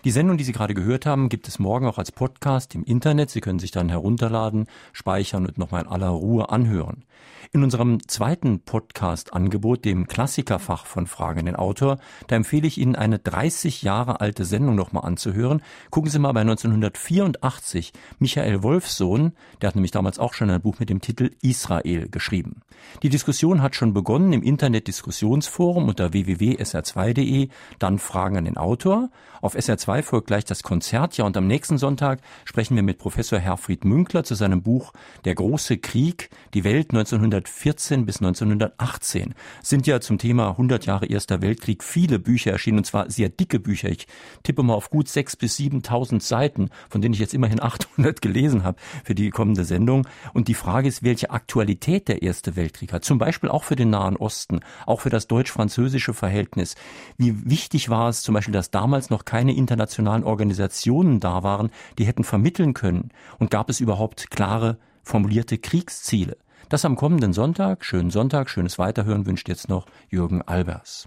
[0.05, 3.30] Die Sendung, die Sie gerade gehört haben, gibt es morgen auch als Podcast im Internet.
[3.30, 7.05] Sie können sich dann herunterladen, speichern und nochmal in aller Ruhe anhören.
[7.53, 12.97] In unserem zweiten Podcast-Angebot, dem Klassikerfach von Fragen an den Autor, da empfehle ich Ihnen
[12.97, 15.62] eine 30 Jahre alte Sendung nochmal anzuhören.
[15.91, 19.22] Gucken Sie mal bei 1984 Michael Wolfsohn,
[19.61, 22.62] der hat nämlich damals auch schon ein Buch mit dem Titel Israel geschrieben.
[23.03, 27.49] Die Diskussion hat schon begonnen im Internet-Diskussionsforum unter www.sr2.de,
[27.79, 29.11] dann Fragen an den Autor.
[29.41, 33.39] Auf SR2 folgt gleich das Konzert, ja, und am nächsten Sonntag sprechen wir mit Professor
[33.39, 34.93] Herfried Münkler zu seinem Buch
[35.25, 39.35] Der große Krieg, die Welt 1914 bis 1918.
[39.62, 43.59] Sind ja zum Thema 100 Jahre Erster Weltkrieg viele Bücher erschienen, und zwar sehr dicke
[43.59, 43.89] Bücher.
[43.89, 44.07] Ich
[44.43, 48.64] tippe mal auf gut 6.000 bis 7.000 Seiten, von denen ich jetzt immerhin 800 gelesen
[48.64, 48.79] habe
[49.13, 50.09] für die kommende Sendung.
[50.33, 53.05] Und die Frage ist, welche Aktualität der Erste Weltkrieg hat.
[53.05, 56.77] Zum Beispiel auch für den Nahen Osten, auch für das deutsch-französische Verhältnis.
[57.19, 62.07] Wie wichtig war es zum Beispiel, dass damals noch keine internationalen Organisationen da waren, die
[62.07, 63.11] hätten vermitteln können?
[63.39, 66.39] Und gab es überhaupt klare formulierte Kriegsziele?
[66.71, 67.85] Das am kommenden Sonntag.
[67.85, 71.07] Schönen Sonntag, schönes Weiterhören wünscht jetzt noch Jürgen Albers.